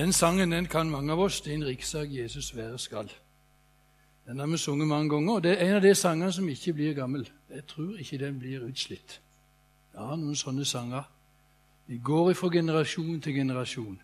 Den 0.00 0.12
sangen 0.12 0.50
den 0.50 0.66
kan 0.66 0.90
mange 0.90 1.12
av 1.12 1.20
oss. 1.20 1.40
Det 1.40 1.52
er 1.52 1.58
en 1.58 1.66
rikssak 1.66 2.08
Jesus 2.10 2.56
være 2.56 2.78
skal. 2.78 3.10
Den 4.26 4.38
har 4.38 4.46
vi 4.46 4.56
sunget 4.56 4.88
mange 4.88 5.10
ganger, 5.10 5.32
og 5.32 5.42
det 5.42 5.50
er 5.52 5.66
en 5.66 5.74
av 5.76 5.82
de 5.82 5.94
sangene 5.94 6.32
som 6.32 6.48
ikke 6.48 6.72
blir 6.72 6.94
gammel. 6.94 7.28
Jeg 7.50 7.66
tror 7.68 7.98
ikke 7.98 8.18
den 8.18 8.38
blir 8.38 8.64
utslitt. 8.64 9.20
Jeg 9.92 10.00
har 10.00 10.16
noen 10.16 10.36
sånne 10.36 10.64
sanger. 10.64 11.02
De 11.88 11.98
går 11.98 12.32
fra 12.32 12.48
generasjon 12.48 13.20
til 13.20 13.34
generasjon. 13.34 14.00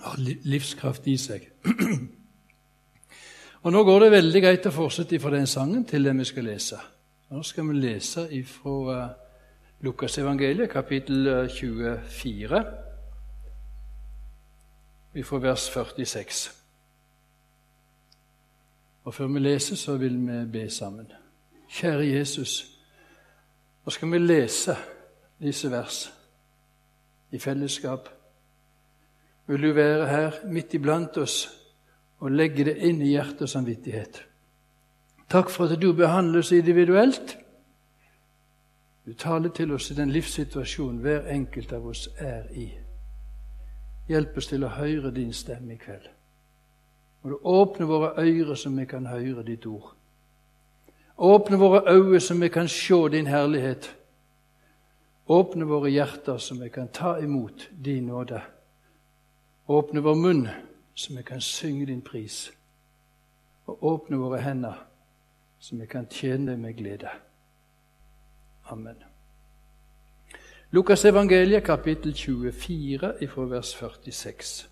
Har 0.00 0.18
livskraft 0.42 1.06
i 1.06 1.16
seg. 1.16 1.46
og 3.62 3.72
Nå 3.72 3.84
går 3.84 4.00
det 4.00 4.12
veldig 4.18 4.42
greit 4.42 4.66
å 4.66 4.74
fortsette 4.74 5.22
fra 5.22 5.36
den 5.36 5.46
sangen 5.46 5.84
til 5.84 6.02
det 6.02 6.18
vi 6.18 6.30
skal 6.34 6.50
lese. 6.50 6.82
Nå 7.30 7.46
skal 7.46 7.70
vi 7.70 7.78
lese 7.78 8.26
fra 8.42 8.78
uh, 8.90 9.10
Lukas 9.86 10.18
evangeliet, 10.18 10.70
kapittel 10.70 11.46
24 11.46 12.89
fra 15.24 15.38
vers 15.38 15.60
46. 15.60 16.50
Og 19.04 19.14
Før 19.14 19.26
vi 19.26 19.38
leser, 19.38 19.76
så 19.76 19.96
vil 19.96 20.18
vi 20.18 20.46
be 20.52 20.70
sammen. 20.70 21.12
Kjære 21.70 22.06
Jesus, 22.06 22.78
nå 23.84 23.90
skal 23.90 24.12
vi 24.12 24.18
lese 24.18 24.76
disse 25.42 25.70
vers 25.70 26.12
i 27.30 27.38
fellesskap. 27.38 28.08
Vil 29.46 29.62
du 29.62 29.72
være 29.72 30.08
her 30.08 30.32
midt 30.46 30.74
iblant 30.74 31.16
oss 31.16 31.48
og 32.20 32.30
legge 32.30 32.64
det 32.64 32.76
inn 32.76 33.00
i 33.02 33.14
hjerte 33.14 33.46
og 33.46 33.48
samvittighet. 33.48 34.26
Takk 35.30 35.50
for 35.50 35.70
at 35.70 35.80
du 35.82 35.92
behandler 35.96 36.38
oss 36.38 36.52
individuelt. 36.52 37.38
Du 39.06 39.14
taler 39.14 39.48
til 39.48 39.72
oss 39.72 39.90
i 39.90 39.94
den 39.94 40.10
livssituasjonen 40.10 41.00
hver 41.00 41.30
enkelt 41.32 41.72
av 41.72 41.86
oss 41.86 42.08
er 42.18 42.50
i. 42.52 42.68
Hjelp 44.10 44.36
oss 44.40 44.48
til 44.50 44.64
å 44.66 44.72
høre 44.74 45.12
din 45.14 45.30
stemme 45.32 45.76
i 45.76 45.78
kveld. 45.78 46.08
Må 47.22 47.30
du 47.30 47.36
åpne 47.46 47.86
våre 47.86 48.14
øyre 48.18 48.56
så 48.56 48.70
vi 48.74 48.86
kan 48.90 49.06
høre 49.06 49.44
ditt 49.46 49.66
ord. 49.66 49.92
Åpne 51.20 51.58
våre 51.60 51.82
øyne 51.86 52.20
så 52.20 52.34
vi 52.34 52.48
kan 52.48 52.68
se 52.68 53.08
din 53.12 53.26
herlighet. 53.26 53.96
Åpne 55.28 55.64
våre 55.64 55.90
hjerter 55.90 56.38
så 56.38 56.54
vi 56.54 56.68
kan 56.68 56.88
ta 56.88 57.18
imot 57.18 57.68
din 57.84 58.06
nåde. 58.06 58.40
Åpne 59.68 60.00
vår 60.00 60.14
munn 60.14 60.48
så 60.94 61.14
vi 61.14 61.22
kan 61.22 61.40
synge 61.40 61.86
din 61.86 62.02
pris. 62.02 62.50
Og 63.66 63.84
åpne 63.84 64.16
våre 64.16 64.40
hender 64.40 64.86
så 65.60 65.76
vi 65.76 65.86
kan 65.86 66.08
tjene 66.10 66.50
deg 66.50 66.58
med 66.58 66.74
glede. 66.74 67.14
Amen. 68.70 69.09
Lukas 70.72 71.04
evangeliet, 71.04 71.64
kapittel 71.64 72.14
24, 72.14 73.14
ifra 73.20 73.42
vers 73.42 73.74
46. 73.74 74.68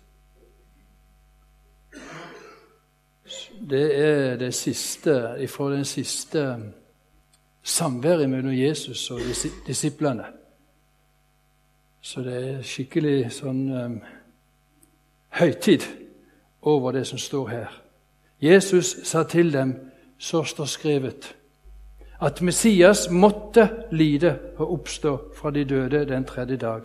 Det 3.69 3.99
er 3.99 4.35
det 4.35 4.53
siste, 4.53 5.35
ifra 5.39 5.73
den 5.73 5.85
siste 5.85 6.55
samværet 7.63 8.29
mellom 8.29 8.53
Jesus 8.53 9.11
og 9.11 9.19
disiplene. 9.67 10.25
Så 12.01 12.21
det 12.21 12.37
er 12.37 12.63
skikkelig 12.63 13.33
sånn 13.35 13.59
um, 13.67 13.97
høytid 15.35 15.83
over 16.61 16.95
det 16.95 17.03
som 17.11 17.19
står 17.19 17.51
her. 17.51 17.75
Jesus 18.39 18.95
sa 19.03 19.25
til 19.27 19.51
dem, 19.53 19.75
så 20.17 20.45
står 20.47 20.65
skrevet 20.65 21.35
at 22.21 22.41
Messias 22.41 23.09
måtte 23.09 23.69
lide 23.91 24.39
og 24.57 24.73
oppstå 24.73 25.17
fra 25.35 25.51
de 25.51 25.63
døde 25.63 26.05
den 26.05 26.25
tredje 26.25 26.57
dag, 26.57 26.81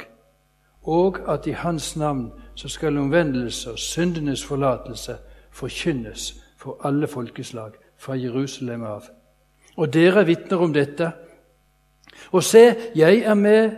og 0.82 1.18
at 1.28 1.46
i 1.46 1.50
hans 1.50 1.96
navn 1.96 2.32
så 2.54 2.68
skal 2.68 2.98
omvendelse 2.98 3.70
og 3.72 3.78
syndenes 3.78 4.44
forlatelse 4.44 5.16
forkynnes 5.50 6.34
for 6.56 6.80
alle 6.84 7.06
folkeslag 7.06 7.72
fra 7.96 8.14
Jerusalem 8.14 8.82
av. 8.82 9.02
Og 9.76 9.92
dere 9.92 10.26
vitner 10.26 10.56
om 10.56 10.72
dette. 10.72 11.10
Og 12.32 12.42
se, 12.44 12.74
jeg 12.94 13.18
er 13.18 13.34
med. 13.34 13.70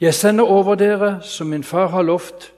Jeg 0.00 0.14
sender 0.14 0.44
over 0.44 0.74
dere 0.74 1.22
som 1.22 1.46
min 1.46 1.64
far 1.64 1.86
har 1.86 2.02
lovt, 2.02 2.52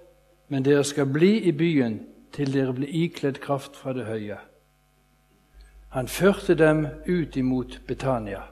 men 0.49 0.65
dere 0.65 0.85
skal 0.85 1.07
bli 1.07 1.39
i 1.39 1.53
byen 1.53 2.01
til 2.33 2.53
dere 2.53 2.73
blir 2.73 2.89
ikledd 2.89 3.41
kraft 3.41 3.77
fra 3.77 3.93
det 3.93 4.07
høye. 4.07 4.39
Han 5.93 6.09
førte 6.09 6.55
dem 6.55 6.87
ut 7.07 7.37
imot 7.37 7.81
Betania, 7.87 8.43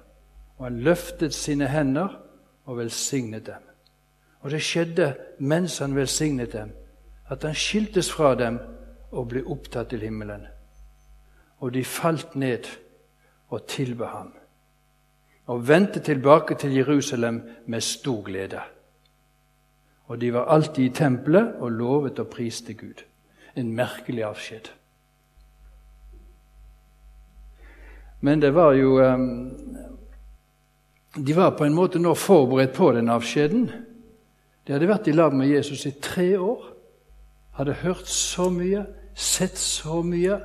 og 0.59 0.65
han 0.67 0.81
løftet 0.85 1.35
sine 1.35 1.69
hender 1.73 2.19
og 2.65 2.77
velsignet 2.79 3.47
dem. 3.47 3.63
Og 4.41 4.51
det 4.51 4.61
skjedde 4.65 5.15
mens 5.39 5.79
han 5.79 5.97
velsignet 5.97 6.53
dem, 6.53 6.75
at 7.29 7.43
han 7.43 7.55
skiltes 7.55 8.11
fra 8.13 8.35
dem 8.35 8.59
og 9.11 9.31
ble 9.33 9.43
opptatt 9.47 9.89
til 9.89 10.05
himmelen. 10.05 10.45
Og 11.61 11.73
de 11.75 11.85
falt 11.85 12.37
ned 12.37 12.69
og 13.49 13.65
tilba 13.67 14.11
ham, 14.13 14.35
og 15.47 15.69
vendte 15.69 16.01
tilbake 16.01 16.55
til 16.55 16.77
Jerusalem 16.77 17.41
med 17.67 17.81
stor 17.81 18.23
glede. 18.23 18.61
Og 20.07 20.21
de 20.21 20.33
var 20.33 20.45
alltid 20.45 20.85
i 20.85 20.93
tempelet 20.95 21.55
og 21.59 21.73
lovet 21.73 22.19
og 22.19 22.29
priste 22.29 22.75
Gud. 22.75 23.01
En 23.57 23.73
merkelig 23.73 24.25
avskjed. 24.25 24.71
Men 28.21 28.43
det 28.43 28.55
var 28.55 28.73
jo 28.73 28.99
ehm, 29.01 29.57
De 31.17 31.37
var 31.37 31.57
på 31.59 31.65
en 31.65 31.75
måte 31.75 31.99
nå 31.99 32.15
forberedt 32.15 32.77
på 32.77 32.93
den 32.95 33.09
avskjeden. 33.11 33.65
De 34.67 34.73
hadde 34.73 34.87
vært 34.87 35.09
i 35.11 35.15
lag 35.17 35.35
med 35.35 35.51
Jesus 35.51 35.83
i 35.89 35.91
tre 35.99 36.37
år. 36.39 36.69
Hadde 37.59 37.81
hørt 37.83 38.07
så 38.07 38.47
mye, 38.55 38.85
sett 39.15 39.59
så 39.59 40.05
mye. 40.07 40.39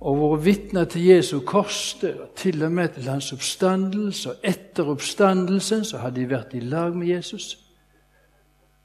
Og 0.00 0.18
vært 0.18 0.44
vitner 0.44 0.88
til 0.90 1.06
Jesu 1.12 1.44
kors, 1.46 1.94
til 2.36 2.64
og 2.66 2.72
med 2.72 2.96
til 2.96 3.06
hans 3.06 3.30
oppstandelse. 3.32 4.32
Og 4.32 4.36
etter 4.42 4.90
oppstandelsen 4.90 5.84
så 5.84 6.02
hadde 6.02 6.24
de 6.24 6.30
vært 6.34 6.56
i 6.58 6.66
lag 6.66 6.96
med 6.96 7.12
Jesus. 7.14 7.52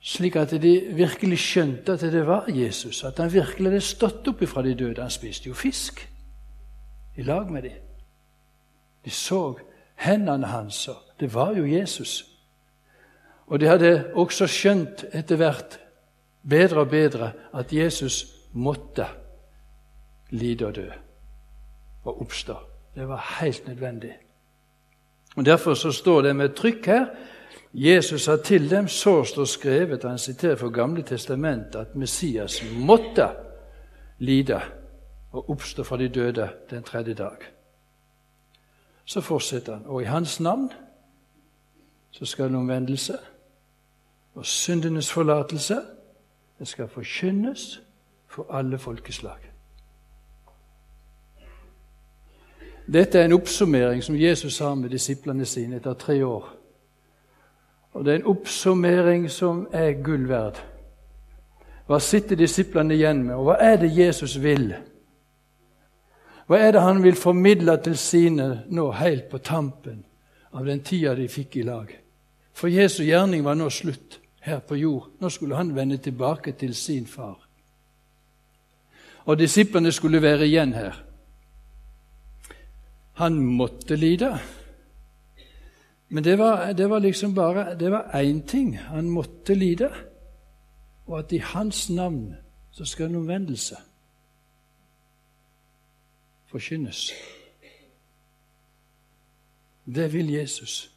Slik 0.06 0.36
at 0.38 0.54
de 0.62 0.76
virkelig 0.94 1.40
skjønte 1.42 1.96
at 1.96 2.06
det 2.14 2.28
var 2.28 2.46
Jesus, 2.54 3.02
at 3.04 3.18
han 3.18 3.34
virkelig 3.34 3.72
hadde 3.72 3.82
stått 3.82 4.28
opp 4.30 4.46
ifra 4.46 4.62
de 4.62 4.76
døde. 4.78 5.02
Han 5.02 5.10
spiste 5.10 5.50
jo 5.50 5.58
fisk 5.58 6.06
i 7.16 7.24
lag 7.24 7.52
med 7.52 7.64
dem. 7.64 7.82
De 9.06 9.10
så 9.10 9.56
hendene 9.96 10.48
hans, 10.48 10.88
og 10.88 10.96
det 11.20 11.34
var 11.34 11.54
jo 11.56 11.66
Jesus. 11.66 12.26
Og 13.48 13.60
de 13.60 13.68
hadde 13.68 14.12
også 14.14 14.48
skjønt 14.48 15.06
etter 15.14 15.38
hvert 15.40 15.80
bedre 16.50 16.80
og 16.80 16.90
bedre 16.90 17.32
at 17.54 17.74
Jesus 17.74 18.26
måtte 18.54 19.06
lide 20.30 20.66
og 20.66 20.76
dø 20.76 20.90
og 22.04 22.22
oppstå. 22.22 22.56
Det 22.96 23.08
var 23.08 23.38
helt 23.40 23.68
nødvendig. 23.68 24.14
Og 25.36 25.46
Derfor 25.46 25.74
så 25.74 25.92
står 25.92 26.22
det 26.22 26.36
med 26.36 26.56
trykk 26.56 26.86
her 26.86 27.06
Jesus 27.74 28.22
sa 28.22 28.38
til 28.38 28.70
dem, 28.70 28.88
så 28.88 29.24
står 29.24 29.46
skrevet, 29.46 30.04
han 30.04 30.20
siterer 30.20 30.56
fra 30.56 30.68
Gamle 30.68 31.04
testamentet, 31.04 31.76
at 31.76 31.96
Messias 31.96 32.64
måtte 32.80 33.28
lide 34.20 34.62
og 35.36 35.50
oppstå 35.50 35.84
fra 35.84 35.98
de 35.98 36.08
døde 36.10 36.50
den 36.70 36.84
tredje 36.84 37.14
dag. 37.14 37.38
Så 39.06 39.22
fortsetter 39.22 39.74
han. 39.74 39.86
Og 39.86 40.02
i 40.02 40.06
hans 40.06 40.40
navn 40.40 40.72
så 42.12 42.26
skal 42.26 42.46
en 42.46 42.56
omvendelse 42.56 43.18
og 44.36 44.46
syndenes 44.46 45.12
forlatelse 45.12 45.82
det 46.60 46.68
skal 46.68 46.88
forkynnes 46.88 47.82
for 48.28 48.48
alle 48.50 48.78
folkeslag. 48.78 49.38
Dette 52.94 53.20
er 53.20 53.26
en 53.26 53.34
oppsummering 53.34 54.04
som 54.04 54.16
Jesus 54.16 54.60
har 54.60 54.76
med 54.76 54.90
disiplene 54.90 55.46
sine 55.46 55.76
etter 55.76 55.94
tre 55.94 56.26
år. 56.26 56.50
Og 57.94 58.06
Det 58.06 58.12
er 58.12 58.16
en 58.16 58.26
oppsummering 58.26 59.32
som 59.32 59.68
er 59.72 60.04
gull 60.04 60.30
verd. 60.30 60.60
Hva 61.88 62.00
sitter 62.00 62.36
disiplene 62.36 62.94
igjen 62.94 63.24
med, 63.24 63.36
og 63.36 63.44
hva 63.44 63.56
er 63.62 63.78
det 63.78 63.98
Jesus 63.98 64.42
vil? 64.42 64.74
Hva 66.46 66.60
er 66.62 66.76
det 66.76 66.82
han 66.82 67.02
vil 67.04 67.18
formidle 67.18 67.78
til 67.82 67.98
sine 67.98 68.66
nå 68.70 68.90
helt 69.00 69.30
på 69.32 69.40
tampen 69.42 70.04
av 70.54 70.66
den 70.66 70.84
tida 70.86 71.16
de 71.18 71.26
fikk 71.30 71.58
i 71.58 71.66
lag? 71.66 71.90
For 72.54 72.70
Jesu 72.72 73.02
gjerning 73.04 73.44
var 73.44 73.58
nå 73.58 73.70
slutt 73.74 74.20
her 74.46 74.62
på 74.62 74.78
jord. 74.78 75.10
Nå 75.20 75.30
skulle 75.30 75.58
han 75.58 75.74
vende 75.76 75.98
tilbake 75.98 76.54
til 76.60 76.76
sin 76.76 77.08
far. 77.10 77.40
Og 79.26 79.40
disiplene 79.40 79.92
skulle 79.92 80.22
være 80.22 80.46
igjen 80.46 80.74
her. 80.74 81.02
Han 83.18 83.40
måtte 83.42 83.96
lide. 83.96 84.38
Men 86.10 86.24
det 86.24 86.38
var, 86.38 86.74
det 86.74 86.90
var 86.90 87.00
liksom 87.00 87.34
bare 87.36 87.74
det 87.80 87.92
var 87.92 88.14
én 88.14 88.46
ting. 88.48 88.78
Han 88.78 89.10
måtte 89.10 89.56
lide. 89.56 89.90
Og 91.08 91.20
at 91.20 91.32
i 91.32 91.38
hans 91.38 91.90
navn 91.90 92.36
så 92.72 92.86
skal 92.86 93.10
en 93.10 93.16
omvendelse 93.16 93.76
forkynnes. 96.56 97.12
Det 99.86 100.14
vil 100.14 100.30
Jesus. 100.30 100.92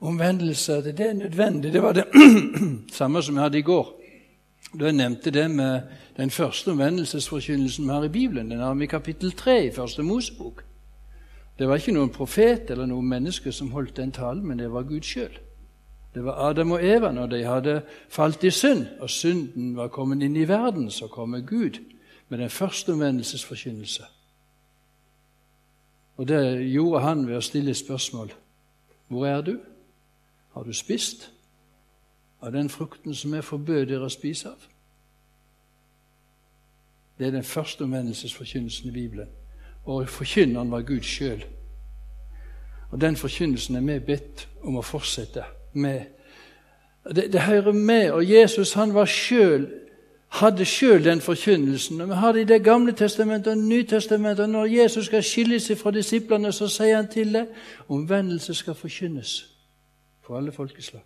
Omvendelse 0.00 0.72
det 0.84 1.00
er 1.00 1.12
nødvendig. 1.12 1.72
Det 1.72 1.82
var 1.82 1.92
det 1.92 2.04
samme 2.92 3.22
som 3.22 3.34
jeg 3.34 3.42
hadde 3.42 3.58
i 3.58 3.62
går. 3.62 4.00
Da 4.78 4.84
jeg 4.84 4.92
nevnte 4.92 5.30
det 5.30 5.50
med 5.50 5.80
den 6.16 6.30
første 6.30 6.70
omvendelsesforkynnelsen 6.70 7.84
vi 7.84 7.92
har 7.92 8.04
i 8.04 8.08
Bibelen. 8.08 8.50
Den 8.50 8.58
har 8.58 8.74
vi 8.74 8.84
i 8.84 8.86
kapittel 8.86 9.32
3 9.32 9.66
i 9.66 9.70
Første 9.70 10.02
Mosebok. 10.02 10.64
Det 11.58 11.68
var 11.68 11.76
ikke 11.76 11.92
noen 11.92 12.12
profet 12.12 12.70
eller 12.70 12.86
noen 12.86 13.08
menneske 13.08 13.52
som 13.52 13.72
holdt 13.72 13.96
den 13.96 14.12
talen, 14.12 14.46
men 14.46 14.58
det 14.58 14.72
var 14.72 14.82
Gud 14.82 15.02
sjøl. 15.02 15.38
Det 16.14 16.24
var 16.24 16.50
Adam 16.50 16.72
og 16.72 16.84
Eva 16.84 17.12
når 17.12 17.26
de 17.26 17.44
hadde 17.44 17.82
falt 18.08 18.44
i 18.44 18.50
synd, 18.50 18.86
og 19.00 19.10
synden 19.10 19.76
var 19.76 19.88
kommet 19.88 20.22
inn 20.22 20.36
i 20.36 20.48
verden. 20.48 20.90
Så 20.90 21.06
kommer 21.06 21.40
Gud 21.40 21.80
med 22.32 22.38
den 22.38 22.50
første 22.50 22.92
omvendelsesforkynnelse. 22.92 24.02
Og 26.16 26.28
det 26.28 26.70
gjorde 26.72 27.00
han 27.00 27.26
ved 27.28 27.36
å 27.36 27.44
stille 27.44 27.74
spørsmål. 27.76 28.30
Hvor 29.08 29.26
er 29.26 29.40
du? 29.44 29.58
Har 30.54 30.64
du 30.64 30.72
spist 30.72 31.26
av 32.40 32.52
den 32.52 32.70
frukten 32.72 33.12
som 33.14 33.34
jeg 33.34 33.44
forbød 33.44 33.84
dere 33.90 34.08
å 34.08 34.14
spise 34.14 34.48
av? 34.48 34.64
Det 37.18 37.26
er 37.26 37.36
den 37.36 37.44
første 37.44 37.84
omvendelsesforkynnelsen 37.84 38.88
i 38.88 38.94
Bibelen. 38.96 39.28
Og 39.84 40.08
forkynneren 40.08 40.72
var 40.72 40.88
Gud 40.88 41.04
sjøl. 41.04 41.44
Og 42.90 43.00
den 43.00 43.16
forkynnelsen 43.16 43.76
er 43.76 43.84
vi 43.90 43.98
bedt 44.08 44.48
om 44.62 44.80
å 44.80 44.86
fortsette 44.88 45.44
med. 45.76 46.08
Det, 47.12 47.28
det 47.28 47.44
hører 47.44 47.72
med, 47.72 48.10
og 48.10 48.24
Jesus 48.24 48.72
han 48.72 48.94
var 48.94 49.04
selv, 49.04 49.81
hadde 50.32 50.64
sjøl 50.64 51.04
den 51.04 51.20
forkynnelsen. 51.20 52.00
Og 52.00 52.08
Vi 52.08 52.14
har 52.14 52.32
det 52.32 52.40
i 52.40 52.44
Det 52.44 52.64
gamle 52.64 52.92
testamentet 52.92 53.50
og 53.50 53.58
Nytestamentet. 53.58 54.42
og 54.42 54.50
Når 54.50 54.64
Jesus 54.64 55.06
skal 55.06 55.22
skille 55.22 55.60
seg 55.60 55.78
fra 55.78 55.90
disiplene, 55.90 56.52
så 56.52 56.68
sier 56.68 56.96
han 56.96 57.08
til 57.08 57.34
det 57.34 57.46
omvendelse 57.88 58.54
skal 58.54 58.74
forkynnes 58.74 59.46
for 60.26 60.36
alle 60.36 60.52
folkeslag. 60.52 61.04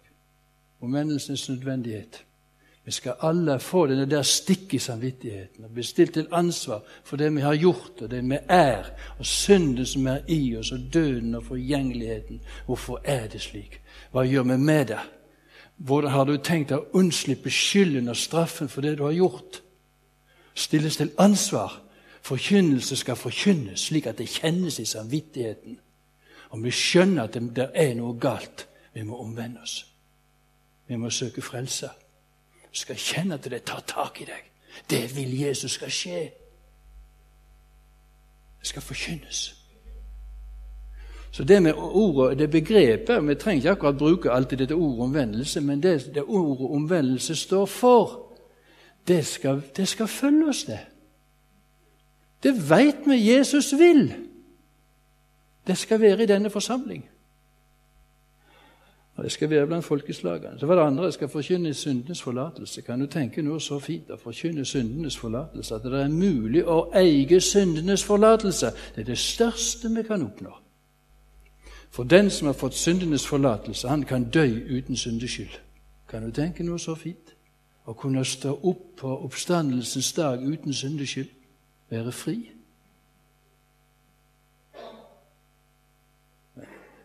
Omvendelsens 0.80 1.48
nødvendighet. 1.48 2.24
Vi 2.84 2.90
skal 2.90 3.14
alle 3.20 3.58
få 3.60 3.86
denne 3.86 4.06
der 4.06 4.22
stikk 4.22 4.74
i 4.74 4.78
samvittigheten 4.78 5.64
og 5.64 5.70
bli 5.74 5.82
stilt 5.82 6.12
til 6.14 6.28
ansvar 6.32 6.82
for 7.04 7.16
det 7.16 7.34
vi 7.34 7.40
har 7.40 7.56
gjort, 7.56 8.02
og 8.02 8.10
det 8.10 8.22
vi 8.30 8.38
er, 8.48 8.84
og 9.18 9.26
synden 9.26 9.86
som 9.86 10.06
er 10.06 10.18
i 10.28 10.56
oss, 10.56 10.72
og 10.72 10.78
døden 10.94 11.34
og 11.34 11.44
forgjengeligheten. 11.44 12.40
Hvorfor 12.66 13.00
er 13.04 13.26
det 13.26 13.40
slik? 13.40 13.80
Hva 14.12 14.22
gjør 14.22 14.42
vi 14.42 14.56
med 14.56 14.84
det? 14.86 14.98
Hvordan 15.76 16.10
har 16.10 16.24
du 16.24 16.36
tenkt 16.36 16.72
å 16.72 16.86
unnslippe 16.96 17.50
skylden 17.52 18.08
og 18.08 18.16
straffen 18.16 18.68
for 18.68 18.80
det 18.80 18.96
du 18.98 19.04
har 19.04 19.16
gjort? 19.16 19.60
Stilles 20.56 20.96
til 20.96 21.12
ansvar. 21.18 21.82
Forkynnelse 22.22 22.96
skal 22.96 23.16
forkynnes 23.16 23.84
slik 23.86 24.06
at 24.06 24.18
det 24.18 24.28
kjennes 24.28 24.78
i 24.80 24.84
samvittigheten. 24.88 25.76
Om 26.50 26.64
vi 26.64 26.70
skjønner 26.70 27.26
at 27.26 27.36
det, 27.36 27.68
er 27.74 27.94
noe 27.94 28.16
galt, 28.18 28.66
vi 28.94 29.04
må 29.04 29.18
omvende 29.20 29.60
oss. 29.62 29.84
Vi 30.88 30.96
må 30.96 31.10
søke 31.10 31.42
frelse. 31.42 31.90
Du 32.72 32.78
skal 32.78 32.96
kjenne 32.96 33.34
at 33.34 33.44
det 33.44 33.62
tar 33.62 33.84
tak 33.86 34.20
i 34.20 34.24
deg. 34.24 34.50
Det 34.90 35.04
vil 35.16 35.40
Jesus 35.40 35.76
skal 35.76 35.92
skje. 35.92 36.20
Det 38.60 38.68
skal 38.72 38.82
forkynnes. 38.82 39.65
Så 41.36 41.44
det 41.44 41.62
med 41.62 41.72
ordet, 41.76 42.38
det 42.38 42.50
begrepet 42.50 43.28
Vi 43.28 43.34
trenger 43.34 43.56
ikke 43.56 43.70
akkurat 43.70 43.98
bruke 43.98 44.30
alltid 44.30 44.58
dette 44.58 44.74
ordet 44.74 45.00
omvendelse, 45.00 45.60
men 45.60 45.82
det, 45.82 46.10
det 46.14 46.22
ordet 46.22 46.70
omvendelse 46.70 47.36
står 47.36 47.66
for, 47.66 48.32
det 49.08 49.26
skal, 49.26 49.62
det 49.76 49.88
skal 49.88 50.06
følge 50.06 50.48
oss, 50.48 50.64
det. 50.64 50.78
Det 52.42 52.70
veit 52.70 53.04
vi 53.06 53.36
Jesus 53.36 53.72
vil. 53.78 54.14
Det 55.66 55.78
skal 55.78 56.00
være 56.00 56.22
i 56.22 56.26
denne 56.26 56.50
forsamling. 56.50 57.08
Og 59.16 59.24
Det 59.24 59.32
skal 59.32 59.50
være 59.50 59.66
blant 59.66 59.84
folkeslagene. 59.84 60.58
Så 60.58 60.66
var 60.66 60.74
det 60.74 60.86
andre 60.86 61.04
jeg 61.04 61.12
skal 61.12 61.28
forkynne 61.28 61.74
syndenes 61.74 62.22
forlatelse. 62.22 62.82
Kan 62.82 63.00
du 63.00 63.06
tenke 63.06 63.42
noe 63.42 63.60
så 63.60 63.78
fint 63.78 64.10
å 64.10 64.16
forkynne 64.16 64.64
syndenes 64.64 65.16
forlatelse? 65.16 65.74
At 65.74 65.84
det 65.84 66.00
er 66.00 66.08
mulig 66.08 66.64
å 66.64 66.86
eie 66.94 67.40
syndenes 67.40 68.04
forlatelse. 68.04 68.72
Det 68.94 69.04
er 69.04 69.12
det 69.12 69.18
største 69.18 69.92
vi 69.96 70.02
kan 70.02 70.22
oppnå. 70.22 70.65
For 71.96 72.04
den 72.04 72.30
som 72.30 72.46
har 72.46 72.52
fått 72.52 72.74
syndenes 72.74 73.26
forlatelse, 73.26 73.88
han 73.88 74.02
kan 74.02 74.24
dø 74.30 74.44
uten 74.68 74.96
syndeskyld. 74.96 75.54
Kan 76.08 76.26
du 76.26 76.30
tenke 76.30 76.64
noe 76.64 76.76
så 76.78 76.92
fint? 76.94 77.30
Å 77.88 77.94
kunne 77.96 78.24
stå 78.24 78.52
opp 78.52 78.82
på 79.00 79.12
oppstandelsens 79.24 80.10
dag 80.12 80.42
uten 80.44 80.76
syndeskyld, 80.76 81.30
være 81.88 82.12
fri. 82.12 82.34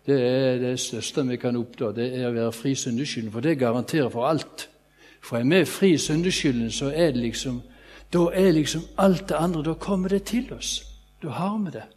Det 0.05 0.17
er 0.19 0.59
det 0.59 0.73
største 0.79 1.23
vi 1.29 1.39
kan 1.39 1.55
oppnå. 1.55 1.93
Det 1.95 2.09
er 2.17 2.27
å 2.27 2.35
være 2.35 2.51
fri 2.51 2.75
syndeskylden, 2.75 3.31
for 3.31 3.47
det 3.47 3.55
garanterer 3.63 4.11
for 4.11 4.27
alt. 4.27 4.67
For 5.23 5.39
er 5.39 5.47
vi 5.47 5.63
fri 5.65 5.93
syndeskylden, 5.97 6.67
så 6.71 6.91
er 6.91 7.15
det 7.15 7.23
liksom 7.29 7.61
Da 8.11 8.27
er 8.33 8.51
liksom 8.51 8.81
alt 8.97 9.29
det 9.29 9.35
andre 9.39 9.63
Da 9.63 9.73
kommer 9.73 10.09
det 10.09 10.23
til 10.23 10.53
oss. 10.53 10.83
Da 11.23 11.29
har 11.29 11.57
vi 11.57 11.71
det. 11.71 11.87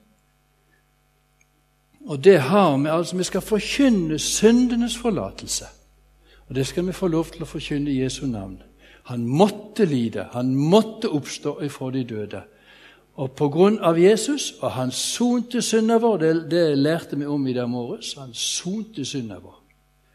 Og 2.05 2.25
det 2.25 2.41
har 2.41 2.77
vi. 2.79 2.89
altså 2.89 3.17
Vi 3.17 3.25
skal 3.25 3.41
forkynne 3.41 4.19
syndenes 4.19 4.97
forlatelse. 4.97 5.65
Og 6.49 6.55
det 6.55 6.67
skal 6.67 6.87
vi 6.87 6.93
få 6.93 7.09
lov 7.09 7.27
til 7.33 7.43
å 7.43 7.49
forkynne 7.49 7.91
i 7.91 8.03
Jesu 8.03 8.27
navn. 8.27 8.59
Han 9.05 9.27
måtte 9.27 9.85
lide, 9.85 10.29
han 10.33 10.55
måtte 10.55 11.09
oppstå 11.09 11.61
ifra 11.63 11.91
de 11.91 12.05
døde. 12.05 12.43
Og 13.15 13.33
på 13.33 13.49
grunn 13.49 13.79
av 13.79 13.99
Jesus, 14.01 14.53
og 14.61 14.73
han 14.75 14.91
sonte 14.91 15.63
synda 15.63 15.99
vår, 16.03 16.17
det, 16.19 16.31
det, 16.51 16.63
lærte 16.79 17.19
vi 17.19 17.27
om 17.27 17.47
i 17.47 17.53
dag 17.55 17.69
morges, 17.71 18.15
han 18.19 18.35
sonte 18.35 19.05
synda 19.05 19.39
vår, 19.39 19.61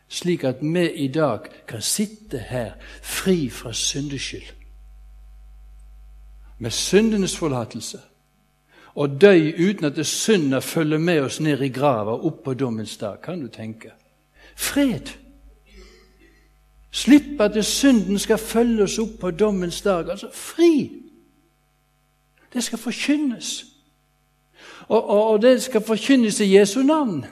slik 0.10 0.44
at 0.44 0.60
vi 0.62 0.84
i 1.06 1.08
dag 1.08 1.48
kan 1.68 1.82
sitte 1.82 2.42
her 2.50 2.74
fri 3.02 3.50
fra 3.50 3.72
syndeskyld, 3.74 4.52
med 6.60 6.76
syndenes 6.76 7.38
forlatelse, 7.38 8.02
og 8.96 9.22
dø 9.22 9.52
uten 9.70 9.86
at 9.86 10.06
synda 10.06 10.60
følger 10.60 10.98
med 10.98 11.22
oss 11.22 11.40
ned 11.40 11.62
i 11.62 11.70
grava, 11.70 12.12
opp 12.12 12.44
på 12.44 12.54
dommens 12.54 12.98
dag, 12.98 13.22
kan 13.24 13.42
du 13.42 13.48
tenke. 13.48 13.92
Fred. 14.56 15.10
Slipp 16.92 17.42
at 17.42 17.66
synden 17.66 18.20
skal 18.20 18.38
følge 18.38 18.84
oss 18.84 18.98
opp 19.00 19.20
på 19.20 19.32
dommens 19.32 19.82
dag. 19.82 20.10
Altså 20.10 20.30
fri. 20.34 20.92
Det 22.54 22.64
skal 22.64 22.80
forkynnes. 22.80 23.66
Og, 24.88 25.10
og, 25.10 25.28
og, 25.28 25.42
det 25.42 25.62
skal 25.62 25.82
forkynnes 25.82 26.40
i 26.40 26.56
Jesu 26.58 26.82
navn. 26.82 27.26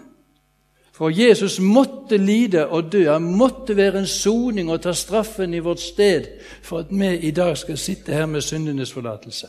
For 0.94 1.10
Jesus 1.10 1.60
måtte 1.60 2.18
lide 2.18 2.68
og 2.68 2.92
dø. 2.92 3.12
Han 3.12 3.24
måtte 3.38 3.78
være 3.78 4.00
en 4.00 4.08
soning 4.08 4.72
og 4.72 4.82
ta 4.82 4.94
straffen 4.94 5.54
i 5.54 5.60
vårt 5.60 5.82
sted 5.82 6.26
for 6.62 6.80
at 6.80 6.86
vi 6.90 7.18
i 7.18 7.32
dag 7.32 7.58
skal 7.58 7.78
sitte 7.78 8.14
her 8.14 8.26
med 8.26 8.42
syndenes 8.42 8.94
forlatelse. 8.94 9.48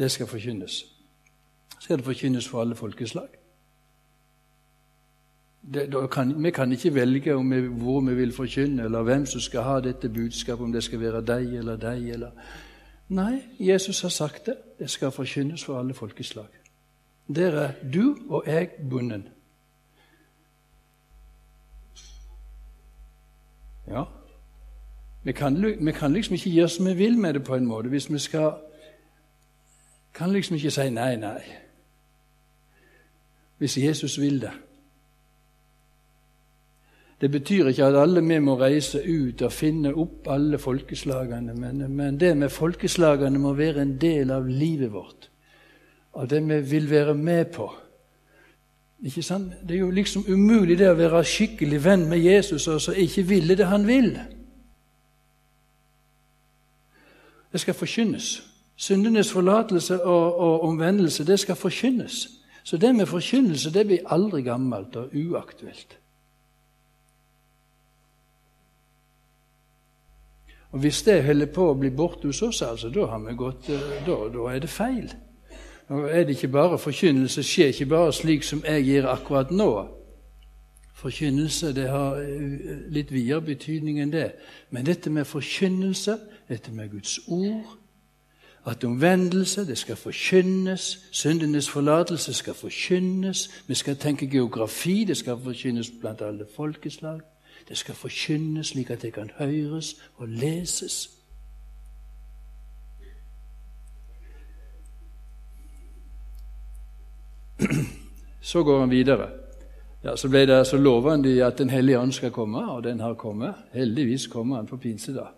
Det 0.00 0.10
skal 0.10 0.26
forkynnes. 0.26 0.86
Skal 1.80 1.96
det 1.96 2.04
forkynnes 2.04 2.48
for 2.48 2.60
alle 2.60 2.74
folkeslag? 2.74 3.28
Det, 5.72 6.10
kan, 6.10 6.42
vi 6.42 6.50
kan 6.50 6.72
ikke 6.72 6.94
velge 6.94 7.36
vi, 7.36 7.60
hvor 7.60 8.00
vi 8.00 8.14
vil 8.14 8.32
forkynne, 8.32 8.84
eller 8.84 9.02
hvem 9.02 9.26
som 9.26 9.40
skal 9.40 9.62
ha 9.62 9.80
dette 9.80 10.08
budskapet, 10.08 10.64
om 10.64 10.72
det 10.72 10.84
skal 10.84 11.00
være 11.00 11.20
deg 11.20 11.54
eller 11.54 11.76
deg. 11.76 12.08
eller 12.10 12.30
Nei, 13.08 13.42
Jesus 13.58 14.00
har 14.00 14.08
sagt 14.08 14.46
det. 14.46 14.56
Det 14.78 14.90
skal 14.90 15.10
forkynnes 15.10 15.64
for 15.64 15.78
alle 15.78 15.94
folkeslag. 15.94 16.48
Der 17.34 17.50
er 17.50 17.72
du 17.92 18.16
og 18.28 18.42
jeg 18.46 18.68
bunden. 18.90 19.28
Ja, 23.88 24.04
vi 25.24 25.32
kan, 25.32 25.64
vi 25.86 25.92
kan, 25.92 26.12
liksom 26.12 26.34
ikke 26.34 26.50
gjøre 26.50 26.68
som 26.68 26.86
vi 26.86 26.94
vil 26.94 27.18
med 27.18 27.34
det 27.34 27.44
på 27.44 27.54
en 27.54 27.66
måte. 27.66 27.88
Hvis 27.88 28.12
vi 28.12 28.18
skal 28.18 28.52
Kan 30.20 30.32
liksom 30.32 30.58
ikke 30.58 30.70
si 30.70 30.90
nei, 30.92 31.14
nei. 31.16 31.38
Hvis 33.56 33.78
Jesus 33.80 34.18
vil 34.20 34.40
det. 34.40 34.50
Det 37.20 37.30
betyr 37.30 37.70
ikke 37.70 37.86
at 37.86 37.96
alle 37.96 38.20
vi 38.20 38.36
må 38.38 38.58
reise 38.60 39.00
ut 39.00 39.40
og 39.42 39.52
finne 39.52 39.94
opp 39.96 40.28
alle 40.28 40.58
folkeslagene, 40.58 41.54
men, 41.54 41.80
men, 41.96 42.20
det 42.20 42.36
med 42.36 42.52
folkeslagene 42.52 43.38
må 43.38 43.54
være 43.56 43.80
en 43.82 43.96
del 44.00 44.30
av 44.30 44.44
livet 44.48 44.92
vårt, 44.92 45.30
av 46.14 46.28
det 46.28 46.42
vi 46.48 46.60
vil 46.70 46.90
være 46.90 47.14
med 47.14 47.44
på. 47.56 47.70
Ikke 49.00 49.22
sant? 49.22 49.56
Det 49.68 49.76
er 49.76 49.80
jo 49.80 49.90
liksom 49.90 50.28
umulig 50.28 50.78
det 50.78 50.90
å 50.90 51.00
være 51.00 51.24
skikkelig 51.24 51.80
venn 51.84 52.06
med 52.12 52.20
Jesus 52.20 52.68
og 52.68 52.80
så 52.80 52.92
ikke 52.92 53.24
ville 53.32 53.56
det 53.56 53.72
han 53.72 53.88
vil. 53.88 54.12
Det 57.52 57.64
skal 57.64 57.74
forkynnes. 57.74 58.49
Syndenes 58.80 59.32
forlatelse 59.32 60.02
og, 60.02 60.36
og 60.40 60.62
omvendelse, 60.64 61.24
det 61.26 61.38
skal 61.40 61.56
forkynnes. 61.56 62.28
Så 62.64 62.76
det 62.76 62.94
med 62.94 63.06
forkynnelse 63.06 63.72
det 63.74 63.86
blir 63.86 64.06
aldri 64.06 64.40
gammelt 64.42 64.96
og 64.96 65.10
uaktuelt. 65.14 65.98
Og 70.70 70.78
Hvis 70.78 71.02
det 71.02 71.24
holder 71.24 71.50
på 71.52 71.66
å 71.70 71.74
bli 71.74 71.90
borte 71.90 72.30
hos 72.30 72.42
oss, 72.42 72.62
altså, 72.62 72.88
da, 72.88 73.18
gått, 73.36 73.68
eh, 73.68 74.00
da, 74.06 74.16
da 74.32 74.46
er 74.54 74.62
det 74.64 74.70
feil. 74.70 75.10
Nå 75.90 76.04
er 76.06 76.24
det 76.24 76.38
ikke 76.38 76.52
bare 76.54 76.78
Forkynnelse 76.78 77.42
skjer 77.42 77.74
ikke 77.74 77.88
bare 77.90 78.12
slik 78.14 78.46
som 78.46 78.62
jeg 78.64 78.86
gjør 78.86 79.10
akkurat 79.10 79.50
nå. 79.50 79.70
Forkynnelse 80.94 81.74
det 81.74 81.88
har 81.90 82.22
eh, 82.22 82.86
litt 82.88 83.12
videre 83.12 83.42
betydning 83.42 84.00
enn 84.00 84.14
det. 84.14 84.30
Men 84.70 84.86
dette 84.86 85.10
med 85.10 85.26
forkynnelse, 85.26 86.16
dette 86.48 86.72
med 86.72 86.94
Guds 86.94 87.18
ord, 87.28 87.79
at 88.66 88.84
omvendelse 88.84 89.66
det 89.66 89.78
skal 89.78 89.96
forkynnes, 89.96 91.08
syndenes 91.10 91.70
forlatelse 91.70 92.32
skal 92.34 92.54
forkynnes, 92.54 93.64
vi 93.66 93.74
skal 93.74 93.96
tenke 93.96 94.30
geografi, 94.30 95.04
det 95.04 95.16
skal 95.16 95.38
forkynnes 95.44 95.90
blant 96.00 96.20
alle 96.20 96.46
folkeslag. 96.56 97.20
Det 97.68 97.78
skal 97.78 97.94
forkynnes 97.94 98.66
slik 98.66 98.90
at 98.90 99.02
det 99.02 99.12
kan 99.12 99.30
høres 99.38 99.96
og 100.16 100.28
leses. 100.28 101.10
Så 108.40 108.62
går 108.62 108.80
han 108.80 108.90
videre. 108.90 109.28
Ja, 110.04 110.16
Så 110.16 110.28
ble 110.28 110.46
det, 110.46 110.52
altså 110.52 110.76
lover 110.76 111.10
han 111.10 111.24
de 111.24 111.44
at 111.44 111.58
Den 111.58 111.70
hellige 111.70 111.98
ånd 111.98 112.12
skal 112.12 112.30
komme, 112.30 112.70
og 112.72 112.84
den 112.84 113.00
har 113.00 113.14
kommet. 113.14 113.54
Heldigvis 113.72 114.26
kommer 114.26 114.56
han 114.56 114.66
på 114.66 114.76
pinsedag. 114.76 115.28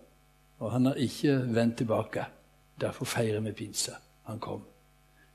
Og 0.59 0.71
han 0.71 0.85
har 0.85 0.93
ikke 0.93 1.55
vendt 1.55 1.77
tilbake. 1.77 2.25
Derfor 2.81 3.05
feirer 3.05 3.39
vi 3.39 3.51
pinse. 3.51 3.91
Han 4.23 4.39
kom. 4.39 4.63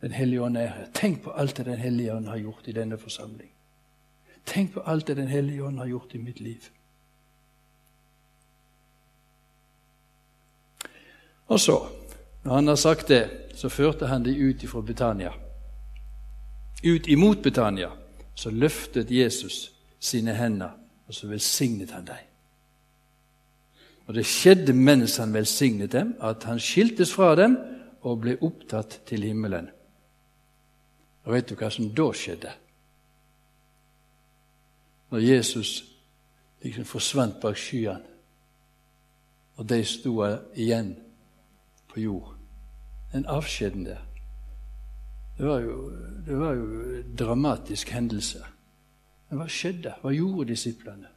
Den 0.01 0.13
hellige 0.13 0.43
ånd 0.43 0.57
er 0.57 0.67
her. 0.67 0.87
Tenk 0.95 1.23
på 1.23 1.31
alt 1.31 1.57
det 1.57 1.67
Den 1.67 1.79
hellige 1.79 2.15
ånd 2.15 2.29
har 2.29 2.37
gjort 2.37 2.69
i 2.69 2.73
denne 2.73 2.99
forsamling. 2.99 3.51
Tenk 4.47 4.73
på 4.73 4.81
alt 4.81 5.07
det 5.07 5.17
Den 5.17 5.29
hellige 5.29 5.65
ånd 5.65 5.79
har 5.79 5.87
gjort 5.87 6.15
i 6.15 6.19
mitt 6.19 6.41
liv. 6.41 6.71
Og 11.47 11.61
så, 11.61 11.87
når 12.45 12.55
han 12.55 12.67
har 12.67 12.75
sagt 12.75 13.09
det, 13.09 13.31
så 13.55 13.69
førte 13.69 14.07
han 14.07 14.25
de 14.25 14.39
ut 14.39 14.63
ifra 14.63 14.81
Betania. 14.81 15.33
Ut 16.85 17.07
imot 17.07 17.43
Betania 17.43 17.91
så 18.35 18.51
løftet 18.51 19.11
Jesus 19.11 19.73
sine 20.01 20.35
hender, 20.35 20.71
og 21.07 21.15
så 21.15 21.27
velsignet 21.27 21.91
han 21.91 22.07
dem. 22.07 22.28
Og 24.09 24.15
det 24.17 24.25
skjedde 24.25 24.73
mens 24.73 25.19
han 25.21 25.35
velsignet 25.37 25.93
dem, 25.93 26.15
at 26.21 26.47
han 26.49 26.61
skiltes 26.61 27.13
fra 27.13 27.35
dem 27.37 27.59
og 28.01 28.23
ble 28.23 28.39
opptatt 28.41 29.03
til 29.07 29.27
himmelen. 29.27 29.69
Og 31.29 31.35
vet 31.35 31.51
du 31.51 31.59
hva 31.61 31.69
som 31.71 31.91
da 31.93 32.07
skjedde? 32.17 32.55
Når 35.13 35.25
Jesus 35.25 35.73
liksom 36.65 36.89
forsvant 36.89 37.37
bak 37.43 37.57
skyene, 37.57 38.05
og 39.59 39.67
de 39.69 39.83
sto 39.85 40.13
igjen 40.55 40.93
på 41.91 42.01
jord. 42.01 42.35
Den 43.13 43.27
avskjeden 43.27 43.85
der. 43.85 44.05
Det 45.39 45.47
var 45.47 45.61
jo, 45.61 45.91
det 46.27 46.39
var 46.39 46.53
jo 46.55 46.67
en 46.95 47.17
dramatisk 47.19 47.91
hendelse. 47.91 48.45
Men 49.29 49.41
hva 49.41 49.49
skjedde? 49.51 49.97
Hva 50.01 50.13
gjorde 50.15 50.53
disiplene? 50.53 51.11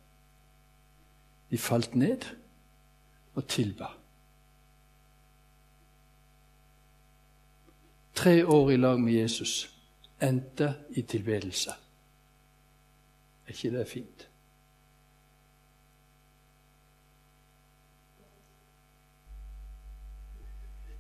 De 1.51 1.57
falt 1.57 1.95
ned 1.95 2.25
og 3.35 3.47
tilba. 3.47 3.85
Tre 8.15 8.47
år 8.47 8.69
i 8.69 8.75
lag 8.77 8.99
med 8.99 9.13
Jesus 9.13 9.77
endte 10.21 10.75
i 10.89 11.01
tilbedelse. 11.01 11.71
Er 13.47 13.51
ikke 13.51 13.77
det 13.77 13.87
fint? 13.87 14.27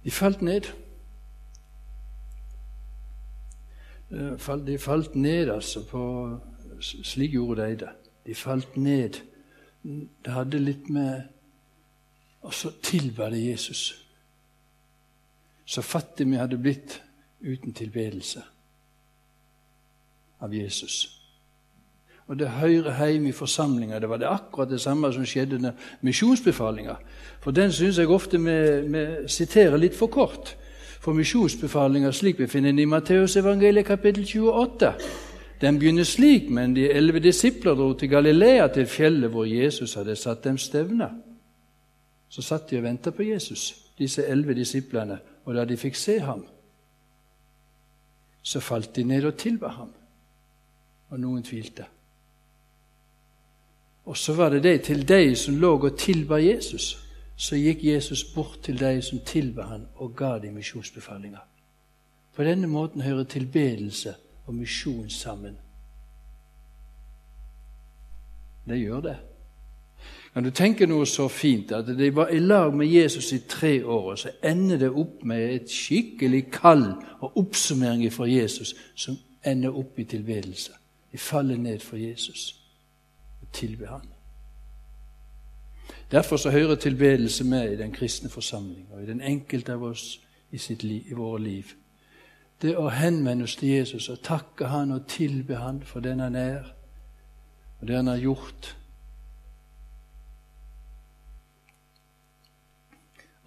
De 0.03 0.11
falt 0.11 0.41
ned. 0.41 0.61
Eh, 4.11 4.67
de 4.67 4.79
falt 4.79 5.15
ned, 5.15 5.49
altså, 5.49 5.85
på 5.89 6.39
Slik 6.81 7.31
gjorde 7.31 7.61
de 7.61 7.75
det. 7.75 7.89
De 8.25 8.35
falt 8.35 8.77
ned. 8.77 9.21
Det 10.25 10.33
hadde 10.33 10.59
litt 10.59 10.89
med 10.89 11.21
Og 12.41 12.53
så 12.53 12.71
tilba 12.83 13.29
de 13.29 13.49
Jesus. 13.51 14.05
Så 15.65 15.81
fattig 15.81 16.27
vi 16.27 16.35
hadde 16.35 16.57
blitt 16.57 17.01
uten 17.41 17.73
tilbedelse 17.73 18.41
av 20.41 20.53
Jesus. 20.53 21.17
Og 22.27 22.39
det 22.39 22.47
hører 22.47 23.07
hjemme 23.07 23.29
i 23.29 23.35
forsamlinga. 23.35 23.99
Det 23.99 24.09
var 24.09 24.17
det 24.17 24.29
akkurat 24.29 24.69
det 24.69 24.81
samme 24.81 25.13
som 25.13 25.25
skjedde 25.25 25.59
med 25.59 25.71
misjonsbefalinga. 26.01 26.95
For 27.41 27.51
den 27.51 27.71
syns 27.71 27.99
jeg 27.99 28.09
ofte 28.09 28.39
vi, 28.39 28.57
vi, 28.87 29.05
siterer 29.27 29.77
litt 29.77 29.95
for 29.95 30.07
kort. 30.07 30.55
For 31.01 31.13
misjonsbefalinga 31.17 32.11
slik 32.11 32.39
vi 32.39 32.47
finner 32.47 32.71
den 32.71 32.79
i 32.79 32.85
Matteusevangeliet 32.85 33.85
kapittel 33.85 34.23
28. 34.23 34.93
Den 35.61 35.79
begynner 35.79 36.03
slik, 36.03 36.49
men 36.49 36.73
de 36.75 36.87
elleve 36.89 37.19
disipler 37.19 37.75
dro 37.75 37.93
til 37.93 38.09
Galilea, 38.09 38.67
til 38.67 38.87
fjellet 38.87 39.29
hvor 39.29 39.45
Jesus 39.45 39.93
hadde 39.93 40.15
satt 40.15 40.43
dem 40.43 40.57
stevne. 40.57 41.09
Så 42.31 42.41
satt 42.41 42.69
de 42.69 42.79
og 42.79 42.85
venta 42.85 43.11
på 43.11 43.25
Jesus, 43.27 43.91
disse 43.99 44.23
elleve 44.23 44.55
disiplene, 44.55 45.19
og 45.45 45.55
da 45.55 45.65
de 45.67 45.75
fikk 45.77 45.97
se 45.99 46.19
ham, 46.23 46.45
så 48.41 48.59
falt 48.63 48.95
de 48.95 49.03
ned 49.03 49.25
og 49.27 49.35
tilba 49.37 49.67
ham. 49.75 49.89
Og 51.11 51.19
noen 51.19 51.43
tvilte. 51.43 51.85
Og 54.05 54.17
så 54.17 54.33
var 54.33 54.49
det 54.49 54.63
det 54.63 54.77
til 54.87 55.03
de 55.07 55.35
som 55.35 55.57
lå 55.59 55.73
og 55.75 55.97
tilba 55.99 56.39
Jesus. 56.39 56.97
Så 57.35 57.55
gikk 57.59 57.83
Jesus 57.83 58.23
bort 58.33 58.61
til 58.63 58.79
de 58.79 59.01
som 59.01 59.19
tilba 59.25 59.65
han 59.67 59.87
og 59.95 60.15
ga 60.15 60.37
dem 60.39 60.53
misjonsbefalinger. 60.55 61.43
På 62.35 62.43
denne 62.43 62.67
måten 62.67 63.01
hører 63.01 63.23
tilbedelse 63.23 64.15
og 64.45 64.55
misjon 64.55 65.09
sammen. 65.09 65.57
Det 68.65 68.79
gjør 68.79 69.01
det. 69.01 69.17
Kan 70.33 70.43
du 70.43 70.51
tenke 70.55 70.87
noe 70.87 71.05
så 71.05 71.27
fint 71.27 71.73
at 71.75 71.89
de 71.97 72.07
var 72.15 72.29
i 72.31 72.39
lag 72.39 72.73
med 72.73 72.87
Jesus 72.87 73.33
i 73.35 73.41
tre 73.47 73.85
år, 73.85 74.11
og 74.11 74.19
så 74.19 74.31
ender 74.43 74.77
det 74.77 74.89
opp 74.89 75.25
med 75.27 75.55
et 75.55 75.71
skikkelig 75.71 76.45
kall 76.51 76.85
og 77.19 77.37
oppsummering 77.37 78.13
fra 78.13 78.29
Jesus 78.29 78.75
som 78.95 79.17
ender 79.43 79.75
opp 79.75 79.99
i 79.99 80.07
tilbedelse. 80.07 80.71
De 81.11 81.17
faller 81.17 81.57
ned 81.57 81.79
for 81.79 81.99
Jesus 81.99 82.55
og 83.41 83.51
tilbe 83.53 83.87
Han. 83.87 84.07
Derfor 86.11 86.37
så 86.37 86.49
hører 86.49 86.75
tilbedelse 86.75 87.43
med 87.43 87.71
i 87.71 87.77
den 87.77 87.91
kristne 87.91 88.29
forsamling 88.29 88.87
og 88.91 89.03
i 89.03 89.05
den 89.05 89.21
enkelte 89.21 89.73
av 89.73 89.83
oss 89.83 90.19
i, 90.51 90.57
liv, 90.81 91.03
i 91.07 91.13
våre 91.13 91.41
liv. 91.43 91.75
Det 92.61 92.77
å 92.77 92.89
henvende 92.89 93.43
oss 93.43 93.55
til 93.55 93.69
Jesus 93.69 94.09
og 94.09 94.19
takke 94.23 94.67
Han 94.67 94.91
og 94.91 95.07
tilbe 95.07 95.55
Han 95.55 95.81
for 95.83 95.99
den 95.99 96.19
Han 96.19 96.35
er, 96.35 96.63
og 97.81 97.87
det 97.87 97.95
Han 97.95 98.07
har 98.07 98.17
gjort. 98.17 98.75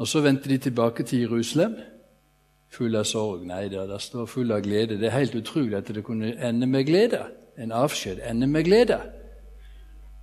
Og 0.05 0.09
så 0.09 0.21
vendte 0.21 0.49
de 0.49 0.59
tilbake 0.59 1.03
til 1.03 1.21
Jerusalem, 1.21 1.77
full 2.69 2.97
av 2.97 3.07
sorg. 3.09 3.47
Nei, 3.49 3.71
det 3.73 4.01
står 4.05 4.27
full 4.29 4.51
av 4.53 4.61
glede. 4.61 4.99
Det 5.01 5.07
er 5.09 5.15
helt 5.17 5.37
utrolig 5.39 5.79
at 5.79 5.89
det 5.89 6.03
kunne 6.05 6.35
ende 6.45 6.67
med 6.69 6.85
glede. 6.85 7.23
En 7.57 7.73
avskjed 7.73 8.21
ender 8.31 8.51
med 8.53 8.67
glede. 8.67 8.99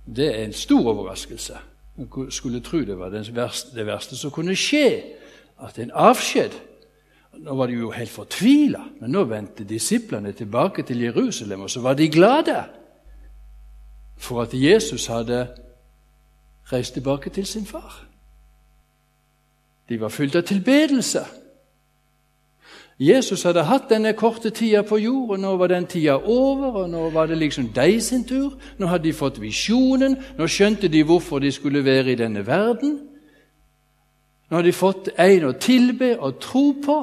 Det 0.06 0.28
er 0.28 0.44
en 0.44 0.52
stor 0.52 0.86
overraskelse. 0.92 1.58
Man 1.96 2.30
skulle 2.30 2.60
tro 2.60 2.78
det 2.78 2.98
var 2.98 3.10
det 3.10 3.24
verste, 3.34 3.74
det 3.74 3.86
verste 3.86 4.16
som 4.16 4.30
kunne 4.30 4.54
skje, 4.54 5.02
at 5.66 5.78
en 5.78 5.90
avskjed 5.90 6.54
Nå 7.32 7.54
var 7.56 7.66
de 7.66 7.72
jo 7.80 7.90
helt 7.90 8.10
fortvila, 8.10 8.84
men 9.00 9.10
nå 9.10 9.24
vendte 9.24 9.64
disiplene 9.64 10.32
tilbake 10.32 10.82
til 10.82 11.00
Jerusalem, 11.00 11.60
og 11.60 11.70
så 11.70 11.80
var 11.80 11.94
de 11.94 12.08
glade 12.08 12.64
for 14.18 14.42
at 14.42 14.54
Jesus 14.54 15.06
hadde 15.06 15.46
reist 16.72 16.92
tilbake 16.92 17.30
til 17.30 17.46
sin 17.46 17.66
far. 17.66 18.11
De 19.92 20.00
var 20.00 20.08
fylt 20.08 20.36
av 20.36 20.42
tilbedelse. 20.42 21.20
Jesus 22.98 23.42
hadde 23.42 23.66
hatt 23.68 23.90
denne 23.90 24.14
korte 24.16 24.48
tida 24.50 24.80
på 24.88 24.96
jord, 25.02 25.34
og 25.34 25.40
nå 25.42 25.50
var 25.60 25.68
den 25.68 25.84
tida 25.86 26.14
over, 26.16 26.78
og 26.80 26.86
nå 26.88 27.10
var 27.12 27.28
det 27.28 27.36
liksom 27.36 27.66
de 27.76 28.00
sin 28.00 28.24
tur. 28.24 28.54
Nå 28.78 28.88
hadde 28.88 29.04
de 29.04 29.12
fått 29.12 29.40
visjonen, 29.42 30.16
nå 30.38 30.48
skjønte 30.48 30.88
de 30.88 31.02
hvorfor 31.04 31.44
de 31.44 31.50
skulle 31.52 31.84
være 31.84 32.14
i 32.14 32.16
denne 32.16 32.46
verden. 32.46 32.94
Nå 34.48 34.56
hadde 34.56 34.70
de 34.70 34.78
fått 34.78 35.12
en 35.12 35.44
å 35.50 35.52
tilbe 35.60 36.14
og 36.16 36.40
tro 36.40 36.64
på. 36.86 36.98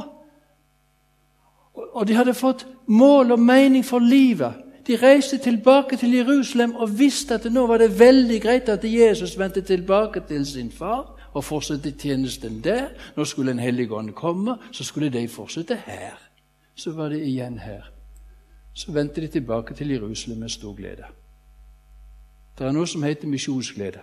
Og 1.94 2.10
de 2.10 2.18
hadde 2.18 2.34
fått 2.34 2.66
mål 2.88 3.36
og 3.38 3.46
mening 3.52 3.86
for 3.86 4.02
livet. 4.02 4.66
De 4.88 4.98
reiste 4.98 5.38
tilbake 5.38 6.02
til 6.02 6.18
Jerusalem 6.18 6.74
og 6.74 6.98
visste 6.98 7.38
at 7.38 7.46
nå 7.54 7.68
var 7.70 7.86
det 7.86 7.94
veldig 8.00 8.42
greit 8.42 8.74
at 8.74 8.82
Jesus 8.82 9.38
vendte 9.38 9.62
tilbake 9.62 10.26
til 10.26 10.42
sin 10.46 10.74
far 10.74 11.19
og 11.34 11.44
fortsette 11.44 11.92
tjenesten 11.92 12.62
der. 12.64 12.90
Nå 13.16 13.26
skulle 13.26 13.52
en 13.52 13.60
hellig 13.60 13.92
ånd 13.92 14.14
komme, 14.18 14.58
så 14.72 14.84
skulle 14.84 15.10
de 15.10 15.28
fortsette 15.28 15.78
her. 15.86 16.18
Så 16.76 16.92
var 16.92 17.10
det 17.10 17.24
igjen 17.28 17.60
her. 17.60 17.92
Så 18.74 18.92
vendte 18.92 19.22
de 19.22 19.28
tilbake 19.28 19.74
til 19.74 19.92
Jerusalem 19.92 20.40
med 20.40 20.50
stor 20.50 20.74
glede. 20.74 21.10
Det 22.58 22.68
er 22.68 22.72
noe 22.76 22.88
som 22.88 23.04
heter 23.04 23.28
misjonsglede. 23.28 24.02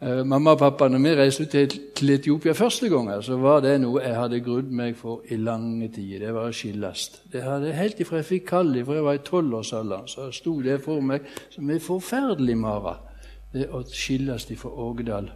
Eh, 0.00 0.24
mamma 0.24 0.54
og 0.54 0.58
pappa, 0.58 0.88
når 0.88 0.98
vi 0.98 1.10
reiste 1.16 1.44
til, 1.44 1.74
til 1.96 2.10
Etiopia 2.10 2.52
første 2.56 2.88
gangen, 2.88 3.22
så 3.22 3.36
var 3.36 3.60
det 3.60 3.74
noe 3.82 4.00
jeg 4.00 4.16
hadde 4.16 4.40
grudd 4.40 4.70
meg 4.72 4.94
for 4.96 5.20
i 5.28 5.36
lange 5.36 5.90
tider. 5.92 6.24
Det 6.24 6.32
var 6.32 6.48
å 6.48 6.54
skilles. 6.56 7.02
Det 7.32 7.42
hadde 7.44 7.74
Helt 7.76 8.00
ifra 8.00 8.22
jeg 8.22 8.28
fikk 8.30 8.46
kall, 8.48 8.72
for 8.84 8.96
jeg 8.96 9.04
var 9.04 9.18
i 9.18 9.22
tolvårsalderen, 9.26 10.08
så 10.08 10.30
sto 10.32 10.54
det 10.64 10.78
for 10.80 11.04
meg 11.04 11.28
som 11.52 11.68
en 11.68 11.84
forferdelig 11.84 12.56
mara. 12.56 12.96
Det 13.52 13.66
å 13.74 13.82
skilles 13.82 14.46
de 14.46 14.56
fra 14.56 14.70
Ågedal. 14.70 15.30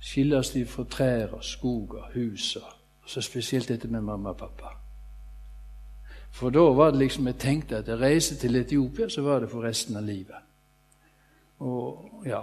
Skilles 0.00 0.50
de 0.54 0.64
fra 0.68 0.84
trær 0.84 1.36
og 1.36 1.44
skog 1.44 1.94
og 2.00 2.14
hus. 2.14 2.56
Og 2.56 3.10
så 3.10 3.20
spesielt 3.20 3.68
dette 3.68 3.88
med 3.88 4.02
mamma 4.02 4.32
og 4.32 4.40
pappa. 4.40 4.72
For 6.34 6.50
da 6.50 6.64
var 6.74 6.90
det 6.90 7.04
liksom 7.04 7.28
jeg 7.30 7.38
tenkte 7.38 7.78
at 7.78 7.88
jeg 7.88 8.00
reiste 8.00 8.36
til 8.36 8.56
Etiopia, 8.56 9.08
så 9.08 9.22
var 9.22 9.44
det 9.44 9.50
for 9.50 9.62
resten 9.62 9.96
av 9.96 10.02
livet. 10.02 10.40
Og 11.62 12.24
ja, 12.26 12.42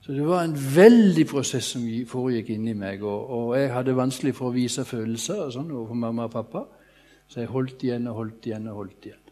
så 0.00 0.12
det 0.12 0.26
var 0.26 0.44
en 0.44 0.56
veldig 0.76 1.26
prosess 1.26 1.72
som 1.74 1.84
foregikk 2.08 2.54
inni 2.54 2.72
meg. 2.78 3.02
Og, 3.02 3.30
og, 3.30 3.48
jeg 3.58 3.72
hadde 3.74 3.96
vanskelig 3.98 4.36
for 4.38 4.48
å 4.48 4.54
vise 4.54 4.86
følelser 4.86 5.48
og 5.48 5.52
sånn 5.52 5.72
overfor 5.74 5.98
mamma 5.98 6.28
og 6.28 6.32
pappa. 6.32 6.62
Så 7.26 7.42
jeg 7.42 7.50
holdt 7.50 7.82
igjen 7.82 8.06
og 8.06 8.20
holdt 8.22 8.46
igjen 8.46 8.68
og 8.70 8.84
holdt 8.84 9.08
igjen. 9.10 9.25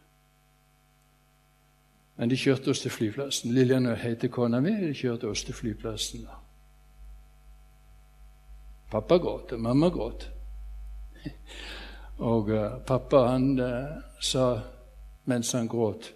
Men 2.17 2.31
de 2.31 2.39
kjørte 2.39 2.71
oss 2.71 2.81
til 2.85 2.95
flyplassen. 2.95 3.55
Lillian 3.55 3.89
heter 3.99 4.31
kona 4.31 4.61
mi. 4.63 4.75
De 4.81 4.95
kjørte 4.95 5.29
oss 5.29 5.45
til 5.45 5.55
flyplassen. 5.55 6.27
Pappa 8.91 9.19
gråt, 9.19 9.53
og 9.53 9.61
mamma 9.61 9.89
gråt. 9.91 10.29
Og 12.19 12.51
uh, 12.55 12.77
pappa 12.87 13.25
han 13.33 13.57
uh, 13.59 13.97
sa 14.23 14.61
mens 15.27 15.51
han 15.53 15.67
gråt 15.67 16.13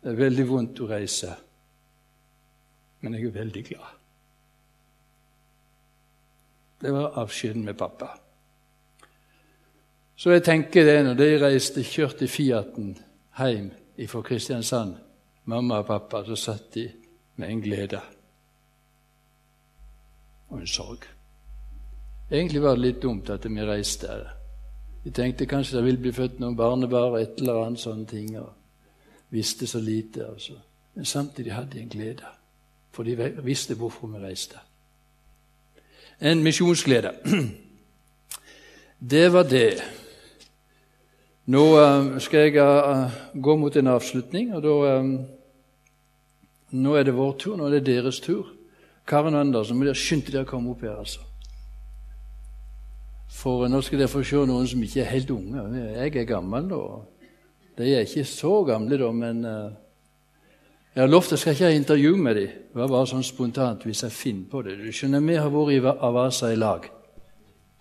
det 0.00 0.14
er 0.14 0.16
veldig 0.22 0.46
vondt 0.48 0.80
å 0.80 0.86
reise 0.88 1.34
men 3.06 3.14
jeg 3.14 3.28
er 3.28 3.38
veldig 3.38 3.64
glad. 3.64 3.90
Det 6.80 6.92
var 6.92 7.18
avskjeden 7.22 7.64
med 7.64 7.76
pappa. 7.78 8.08
Så 10.16 10.30
jeg 10.30 10.42
tenker 10.42 10.84
det 10.84 11.04
når 11.04 11.14
de 11.14 11.28
reiste, 11.40 11.84
kjørte 11.84 12.28
Fiaten 12.28 12.96
hjem 13.38 13.70
fra 14.08 14.22
Kristiansand, 14.26 14.96
mamma 15.46 15.80
og 15.82 15.86
pappa, 15.86 16.24
så 16.26 16.36
satt 16.36 16.74
de 16.74 16.86
med 17.36 17.50
en 17.50 17.62
glede 17.62 18.00
og 20.48 20.60
en 20.60 20.66
sorg. 20.66 21.06
Egentlig 22.30 22.62
var 22.62 22.74
det 22.76 22.84
litt 22.84 23.02
dumt 23.02 23.30
at 23.30 23.46
vi 23.46 23.66
reiste. 23.66 24.10
Vi 25.04 25.10
tenkte 25.14 25.46
kanskje 25.46 25.78
det 25.78 25.84
ville 25.84 26.02
bli 26.02 26.12
født 26.12 26.40
noen 26.42 26.56
barnebarn 26.58 27.14
og 27.14 27.20
et 27.20 27.38
eller 27.38 27.64
annet 27.64 27.82
sånne 27.82 28.06
ting. 28.10 28.38
og 28.38 28.52
visste 29.30 29.66
så 29.66 29.80
lite. 29.80 30.26
Altså. 30.26 30.52
Men 30.94 31.04
samtidig 31.04 31.52
hadde 31.52 31.70
de 31.70 31.80
en 31.80 31.88
glede 31.88 32.24
for 32.90 33.02
de 33.02 33.34
visste 33.44 33.74
hvorfor 33.74 34.06
vi 34.06 34.18
reiste. 34.18 34.56
En 36.20 36.42
misjonsglede. 36.42 37.12
Det 39.10 39.32
var 39.32 39.42
det. 39.42 39.82
Nå 41.46 41.62
uh, 41.62 42.18
skal 42.18 42.40
jeg 42.40 42.62
uh, 42.62 43.10
gå 43.42 43.56
mot 43.56 43.76
en 43.76 43.86
avslutning, 43.86 44.54
og 44.54 44.62
da 44.62 44.98
um, 44.98 45.26
Nå 46.76 46.96
er 46.98 47.06
det 47.08 47.16
vår 47.16 47.32
tur, 47.40 47.56
nå 47.56 47.68
er 47.68 47.78
det 47.78 47.86
deres 47.88 48.20
tur. 48.20 48.52
Karen 49.06 49.36
og 49.36 49.44
Anders, 49.46 49.70
må 49.72 49.86
dere 49.86 49.98
skynde 49.98 50.32
dere 50.34 50.44
å 50.46 50.50
komme 50.50 50.74
opp 50.74 50.82
her, 50.84 50.98
altså. 50.98 51.22
For 53.36 53.66
nå 53.70 53.80
skal 53.84 54.02
dere 54.02 54.10
få 54.10 54.22
se 54.26 54.42
noen 54.48 54.66
som 54.70 54.82
ikke 54.82 55.02
er 55.02 55.12
helt 55.12 55.30
unge. 55.34 55.64
Jeg 55.96 56.14
er 56.16 56.28
gammel, 56.28 56.70
da. 56.70 56.80
De 57.76 57.90
er 57.92 58.06
ikke 58.06 58.24
så 58.28 58.52
gamle, 58.66 58.98
da, 58.98 59.10
men 59.12 59.42
uh, 59.44 59.74
jeg 60.96 61.04
har 61.04 61.10
lovt 61.12 61.34
jeg 61.34 61.42
skal 61.42 61.52
ikke 61.52 61.68
ha 61.68 61.76
intervju 61.76 62.14
med 62.16 62.38
dem. 62.38 62.52
Det 62.72 62.80
var 62.80 62.88
bare 62.88 63.08
sånn 63.10 63.26
spontant 63.26 63.82
hvis 63.84 64.00
jeg 64.06 64.14
finner 64.16 64.46
på 64.48 64.62
det. 64.64 64.78
Du 64.80 64.88
skjønner, 64.88 65.20
Vi 65.20 65.36
har 65.36 65.50
vært 65.52 65.74
i 65.74 65.82
Avasa 66.08 66.52
i 66.52 66.56
lag. 66.56 66.88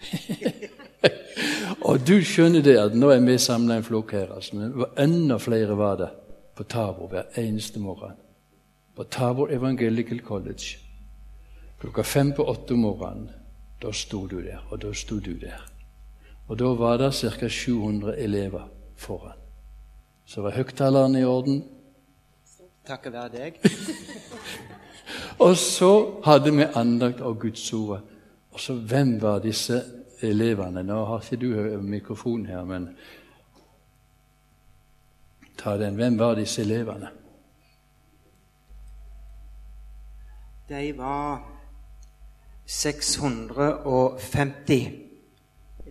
og 1.88 2.04
du 2.04 2.18
skjønner 2.20 2.66
det 2.66 2.76
at 2.82 2.98
nå 3.00 3.14
er 3.14 3.24
vi 3.24 3.38
samla 3.40 3.80
en 3.80 3.88
flokk 3.88 4.12
her. 4.18 4.36
altså, 4.36 4.60
men 4.60 4.84
Enda 5.00 5.40
flere 5.40 5.78
var 5.80 5.96
det 6.04 6.12
på 6.56 6.68
Tabor 6.68 7.08
hver 7.08 7.40
eneste 7.40 7.80
morgen. 7.80 8.20
På 8.96 9.04
Tabor 9.04 9.52
Evangelical 9.52 10.20
College. 10.20 10.78
Klokka 11.80 12.04
fem 12.04 12.34
på 12.34 12.44
åtte 12.44 12.74
om 12.74 12.80
morgenen. 12.80 13.30
Da 13.82 13.92
sto 13.92 14.28
du 14.28 14.42
der, 14.42 14.64
og 14.72 14.82
da 14.82 14.94
sto 14.94 15.20
du 15.20 15.34
der. 15.40 15.66
Og 16.48 16.60
da 16.60 16.66
var 16.66 16.98
det 16.98 17.14
ca. 17.14 17.50
700 17.50 18.18
elever 18.18 18.70
foran. 18.96 19.38
Så 20.26 20.42
var 20.42 20.52
høyttalerne 20.52 21.20
i 21.20 21.26
orden, 21.26 21.64
Takket 22.86 23.14
være 23.14 23.30
deg. 23.34 23.56
og 25.46 25.56
så 25.58 26.22
hadde 26.26 26.52
vi 26.54 26.68
andakt 26.78 27.22
av 27.26 27.34
Guds 27.42 27.64
ord. 27.74 28.04
Og 28.54 28.62
så 28.62 28.76
hvem 28.78 29.16
var 29.22 29.42
disse 29.42 29.80
elevene? 30.22 30.84
Nå 30.86 31.00
har 31.10 31.24
ikke 31.24 31.40
du 31.42 31.82
mikrofon 31.82 32.46
her, 32.46 32.62
men 32.66 32.92
ta 35.58 35.78
den. 35.82 35.98
Hvem 35.98 36.20
var 36.20 36.38
disse 36.38 36.62
elevene? 36.62 37.10
De 40.70 40.98
var 40.98 41.52
650 42.66 44.92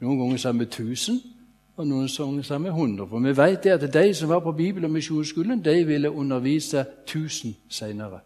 Noen 0.00 0.18
ganger 0.18 0.36
sa 0.36 0.50
vi 0.52 0.64
1000, 0.64 1.20
og 1.76 1.86
noen 1.86 2.08
ganger 2.18 2.42
sammen 2.42 2.62
med 2.62 2.80
100. 2.80 3.08
For 3.08 3.18
vi 3.18 3.36
vet 3.36 3.66
at 3.66 3.94
de 3.94 4.14
som 4.14 4.28
var 4.28 4.40
på 4.40 4.52
Bibel- 4.52 4.84
og 4.84 4.90
misjonsskolen, 4.90 5.64
de 5.64 5.84
ville 5.84 6.10
undervise 6.10 6.84
1000 7.06 7.54
senere. 7.70 8.20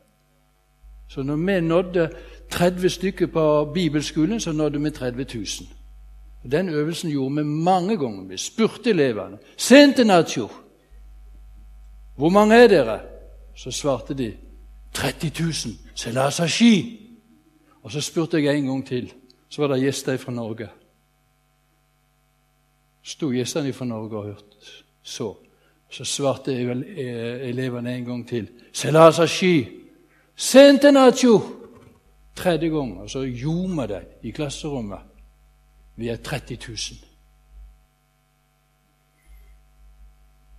Så 1.09 1.23
når 1.23 1.37
vi 1.37 1.61
nådde 1.61 2.09
30 2.51 2.89
stykker 2.89 3.27
på 3.27 3.71
bibelskolen, 3.75 4.41
så 4.41 4.53
nådde 4.53 4.81
vi 4.81 4.91
30 4.91 5.27
000. 5.35 5.45
Og 6.45 6.53
Den 6.53 6.69
øvelsen 6.69 7.11
gjorde 7.11 7.35
vi 7.37 7.43
mange 7.43 7.97
ganger. 7.97 8.29
Vi 8.29 8.37
spurte 8.37 8.91
elevene. 8.91 9.39
Sente 9.57 10.05
Nacho, 10.05 10.49
hvor 12.17 12.29
mange 12.29 12.55
er 12.55 12.69
dere? 12.69 13.01
Så 13.57 13.71
svarte 13.71 14.15
de 14.15 14.33
30 14.97 15.33
000. 15.97 16.49
ski. 16.49 17.03
Og 17.83 17.93
så 17.93 18.01
spurte 18.01 18.43
jeg 18.43 18.57
en 18.57 18.67
gang 18.67 18.87
til. 18.87 19.13
Så 19.49 19.63
var 19.63 19.75
det 19.75 19.83
gjester 19.83 20.17
fra 20.17 20.33
Norge. 20.33 20.69
Sto 23.03 23.31
gjestene 23.33 23.73
fra 23.73 23.85
Norge 23.85 24.17
og 24.17 24.25
hørte 24.25 24.57
så. 25.03 25.37
Så 25.91 26.05
svarte 26.05 26.53
eh, 26.53 27.49
elevene 27.49 27.97
en 27.97 28.05
gang 28.05 28.29
til. 28.29 28.49
Selasashi. 28.73 29.69
ski. 30.37 30.91
Nacho. 30.93 31.41
Tredje 32.37 32.69
gang. 32.69 33.01
Og 33.01 33.11
så 33.11 33.21
gjorde 33.21 33.69
vi 33.69 33.95
det 33.95 34.03
i 34.23 34.31
klasserommet. 34.31 34.99
Vi 35.97 36.09
er 36.09 36.17
30 36.17 36.59
000. 36.69 36.79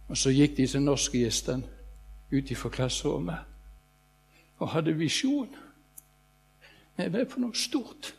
Og 0.07 0.17
så 0.17 0.29
gikk 0.29 0.57
disse 0.57 0.79
norske 0.79 1.19
gjestene 1.19 1.63
ut 2.31 2.57
fra 2.57 2.69
klasserommet 2.69 3.56
og 4.59 4.69
hadde 4.69 4.93
visjon. 4.93 5.49
Vi 6.97 7.03
er 7.03 7.09
med 7.09 7.25
på 7.25 7.39
noe 7.39 7.55
stort. 7.55 8.13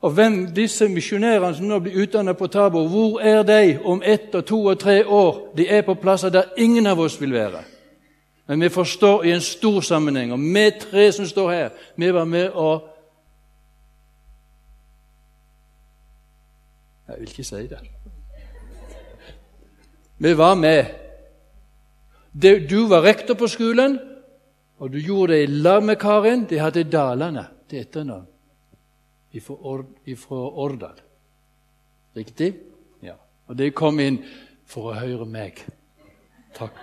Og 0.00 0.10
hvem 0.12 0.46
disse 0.54 0.88
misjonærene 0.88 1.54
som 1.56 1.66
nå 1.66 1.78
blir 1.80 2.02
utdannet 2.02 2.36
på 2.36 2.46
Tabo, 2.52 2.84
hvor 2.88 3.20
er 3.20 3.42
de 3.42 3.78
om 3.84 4.02
ett 4.04 4.34
og 4.34 4.44
to 4.46 4.64
og 4.64 4.78
tre 4.78 5.06
år? 5.06 5.54
De 5.56 5.68
er 5.68 5.82
på 5.82 5.94
plasser 5.94 6.28
der 6.28 6.52
ingen 6.56 6.86
av 6.86 7.00
oss 7.00 7.20
vil 7.20 7.32
være. 7.32 7.62
Men 8.46 8.60
vi 8.60 8.68
forstår 8.68 9.24
i 9.24 9.32
en 9.32 9.40
stor 9.40 9.80
sammenheng. 9.80 10.32
Og 10.32 10.38
vi 10.38 10.70
tre 10.80 11.12
som 11.12 11.26
står 11.26 11.50
her, 11.50 11.70
vi 11.96 12.12
var 12.12 12.24
med 12.24 12.50
å 12.54 12.92
Jeg 17.06 17.20
vil 17.20 17.28
ikke 17.28 17.44
si 17.44 17.66
det. 17.70 17.78
Vi 20.18 20.36
var 20.36 20.54
med. 20.54 20.84
Du 22.70 22.88
var 22.88 23.02
rektor 23.02 23.34
på 23.34 23.46
skolen, 23.46 23.98
og 24.78 24.92
du 24.92 24.98
gjorde 25.00 25.32
det 25.32 25.42
i 25.42 25.46
lag 25.46 25.82
med 25.82 25.96
Karin. 25.96 26.44
De 26.44 26.58
hadde 26.58 26.84
Dalane 26.84 27.46
til 27.68 27.80
etternavn 27.80 28.26
ifra, 29.32 30.36
Årdal. 30.36 31.00
Riktig? 32.16 32.54
Ja. 33.02 33.12
Og 33.46 33.58
de 33.58 33.70
kom 33.70 34.00
inn 34.00 34.22
for 34.66 34.92
å 34.92 34.96
høre 34.96 35.26
meg. 35.28 35.60
Takk. 36.56 36.76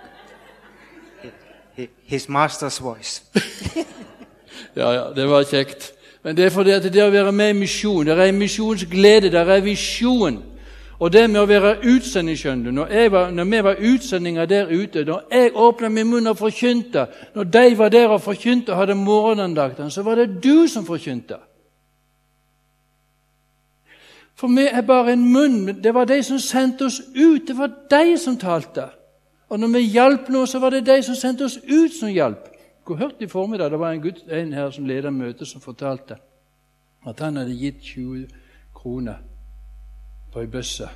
His 2.06 2.28
master's 2.28 2.78
voice. 2.82 3.24
ja, 4.78 4.92
ja, 4.92 5.04
det 5.14 5.26
var 5.30 5.42
kjekt. 5.42 5.90
Men 6.22 6.36
det 6.36 6.46
er 6.46 6.54
fordi 6.54 6.70
at 6.76 6.86
det 6.86 7.02
å 7.02 7.10
være 7.10 7.32
med 7.34 7.50
i 7.50 7.58
misjon, 7.64 8.06
det 8.06 8.14
er 8.14 8.32
misjonsglede, 8.32 9.32
det 9.34 9.40
er 9.42 9.64
visjon. 9.64 10.38
Og 10.98 11.12
det 11.12 11.24
med 11.30 11.40
å 11.40 11.46
være 11.46 11.72
utsending, 11.90 12.36
skjønner 12.38 12.70
du 12.70 12.76
når, 12.76 12.92
var, 13.10 13.30
når, 13.34 13.48
vi 13.50 13.62
var 13.66 13.80
utsendinger 13.82 14.46
der 14.46 14.70
ute, 14.70 15.04
når 15.04 15.24
jeg 15.32 15.50
åpna 15.54 15.88
min 15.90 16.06
munn 16.06 16.30
og 16.30 16.38
forkynte, 16.38 17.06
når 17.34 17.50
de 17.56 17.78
var 17.78 17.90
der 17.90 18.14
og 18.14 18.22
forkynte 18.22 18.72
og 18.72 18.78
hadde 18.78 18.94
morgenandakten, 18.94 19.90
så 19.90 20.02
var 20.02 20.14
det 20.20 20.38
du 20.44 20.68
som 20.70 20.86
forkynte. 20.86 21.40
For 24.34 24.50
vi 24.50 24.66
er 24.66 24.82
bare 24.82 25.12
en 25.12 25.26
munn. 25.32 25.82
Det 25.82 25.94
var 25.94 26.04
de 26.04 26.22
som 26.22 26.38
sendte 26.38 26.84
oss 26.84 27.00
ut. 27.14 27.46
Det 27.48 27.58
var 27.58 27.70
de 27.90 28.18
som 28.18 28.38
talte. 28.38 28.88
Og 29.48 29.60
når 29.60 29.68
vi 29.76 29.84
hjalp 29.94 30.28
nå, 30.28 30.46
så 30.46 30.58
var 30.58 30.74
det 30.74 30.86
de 30.86 31.02
som 31.02 31.14
sendte 31.14 31.44
oss 31.44 31.58
ut, 31.62 31.92
som 31.94 32.10
hjalp. 32.10 32.50
Dere 32.84 32.98
hørte 32.98 33.24
i 33.24 33.30
formiddag 33.30 33.70
det 33.70 33.78
var 33.80 33.92
en, 33.94 34.02
gutt, 34.02 34.24
en 34.28 34.52
her 34.52 34.70
som 34.70 34.86
leda 34.86 35.10
møtet, 35.10 35.48
som 35.48 35.62
fortalte 35.62 36.18
at 37.06 37.20
han 37.20 37.36
hadde 37.36 37.54
gitt 37.56 37.80
20 37.82 38.26
kroner 38.74 39.22
på 40.34 40.42
ei 40.42 40.50
bøsse 40.50 40.88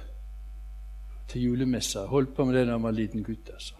til 1.30 1.44
julemessa. 1.48 2.06
Holdt 2.10 2.34
på 2.34 2.44
med 2.44 2.58
det 2.58 2.66
da 2.66 2.74
han 2.74 2.82
var 2.82 2.96
liten 2.96 3.22
gutt. 3.22 3.50
altså. 3.52 3.74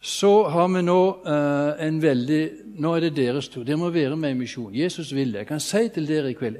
Så 0.00 0.48
har 0.48 0.68
vi 0.68 0.82
nå 0.82 1.00
uh, 1.26 1.86
en 1.86 2.02
veldig 2.02 2.50
Nå 2.78 2.92
er 2.94 3.00
det 3.00 3.16
deres 3.16 3.48
tur. 3.48 3.64
Dere 3.66 3.76
må 3.76 3.90
være 3.90 4.16
med 4.16 4.30
i 4.30 4.38
misjon. 4.38 4.74
Jesus 4.74 5.10
vil 5.14 5.32
det. 5.32 5.38
Jeg 5.38 5.46
kan 5.46 5.60
si 5.60 5.88
til 5.88 6.06
dere 6.06 6.30
i 6.30 6.36
kveld 6.38 6.56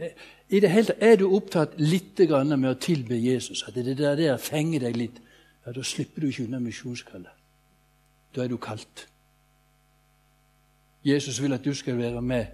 i 0.49 0.61
det 0.61 0.71
hele, 0.71 0.87
tatt, 0.87 1.03
Er 1.03 1.17
du 1.17 1.29
opptatt 1.37 1.77
litt 1.79 2.19
med 2.19 2.71
å 2.71 2.75
tilbe 2.75 3.15
Jesus, 3.15 3.63
at 3.69 3.75
det 3.75 3.99
der, 3.99 4.17
der 4.17 4.37
fenger 4.37 4.81
deg 4.81 4.97
litt, 4.97 5.21
ja, 5.67 5.73
da 5.73 5.83
slipper 5.83 6.21
du 6.21 6.27
ikke 6.27 6.45
unna 6.45 6.59
misjonskallet. 6.59 7.31
Da 8.35 8.43
er 8.45 8.49
du 8.49 8.57
kalt. 8.57 9.07
Jesus 11.05 11.43
vil 11.43 11.53
at 11.53 11.65
du 11.65 11.75
skal 11.75 11.99
være 11.99 12.23
med 12.23 12.47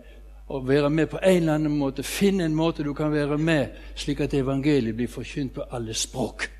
og 0.49 0.69
være 0.69 0.91
med 0.91 1.07
på 1.07 1.19
en 1.23 1.37
eller 1.37 1.55
annen 1.55 1.79
måte. 1.79 2.03
Finne 2.03 2.45
en 2.45 2.55
måte 2.55 2.85
du 2.85 2.93
kan 2.95 3.13
være 3.13 3.39
med, 3.39 3.67
slik 3.95 4.21
at 4.21 4.35
evangeliet 4.35 4.97
blir 4.97 5.09
forkynt 5.09 5.55
på 5.55 5.65
alle 5.71 5.95
språk. 5.95 6.51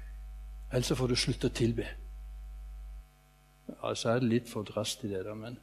Ellers 0.73 0.93
får 0.99 1.07
du 1.07 1.17
slutte 1.17 1.47
å 1.47 1.55
tilbe. 1.55 1.87
Altså 3.83 4.11
er 4.11 4.19
det 4.19 4.29
litt 4.29 4.49
for 4.49 4.63
drast 4.63 5.05
i 5.05 5.09
det, 5.09 5.25
da, 5.25 5.35
men 5.35 5.57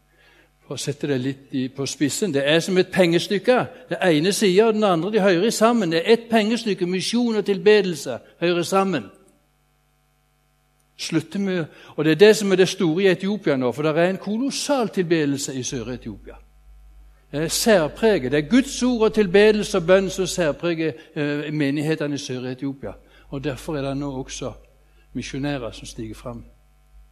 for 0.65 0.77
å 0.77 0.81
sette 0.81 1.07
det 1.09 1.17
litt 1.19 1.73
på 1.75 1.85
spissen 1.89 2.33
Det 2.33 2.43
er 2.47 2.59
som 2.59 2.77
et 2.77 2.91
pengestykke. 2.91 3.57
Det 3.89 3.97
ene 4.01 4.31
sida 4.33 4.67
og 4.67 4.73
den 4.73 4.83
andre 4.83 5.11
de 5.11 5.19
hører 5.21 5.49
sammen. 5.49 5.91
Det 5.91 5.99
er 5.99 6.13
ett 6.13 6.29
pengestykke. 6.29 6.85
Misjon 6.85 7.35
og 7.35 7.45
tilbedelse 7.45 8.19
hører 8.39 8.63
sammen. 8.63 9.09
Slutter 10.97 11.39
med, 11.39 11.65
og 11.95 12.05
Det 12.05 12.11
er 12.11 12.15
det 12.15 12.35
som 12.37 12.51
er 12.51 12.55
det 12.55 12.69
store 12.69 13.03
i 13.03 13.07
Etiopia 13.07 13.55
nå, 13.57 13.71
for 13.71 13.83
det 13.83 13.97
er 13.97 14.09
en 14.09 14.17
kolossal 14.17 14.89
tilbedelse 14.89 15.53
i 15.53 15.63
Sør-Etiopia. 15.63 16.37
Er 17.31 17.47
særpreget. 17.47 18.31
Det 18.31 18.37
er 18.37 18.49
Guds 18.49 18.83
ord 18.83 19.01
og 19.01 19.13
tilbedelse 19.13 19.77
og 19.77 19.85
bønn 19.87 20.09
som 20.09 20.27
særpreger 20.27 20.91
eh, 21.15 21.53
menighetene 21.53 22.15
i 22.15 22.17
Sør-Etiopia. 22.17 22.91
Og 23.29 23.43
Derfor 23.43 23.77
er 23.77 23.81
det 23.81 23.97
nå 23.97 24.11
også 24.11 24.51
misjonærer 25.13 25.71
som 25.71 25.87
stiger 25.87 26.15
fram. 26.15 26.45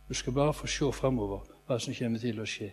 Du 0.10 0.14
skal 0.14 0.34
bare 0.34 0.54
få 0.54 0.68
se 0.68 0.92
framover 0.94 1.40
hva 1.68 1.80
som 1.80 1.94
kommer 1.94 2.20
til 2.20 2.42
å 2.42 2.46
skje. 2.46 2.72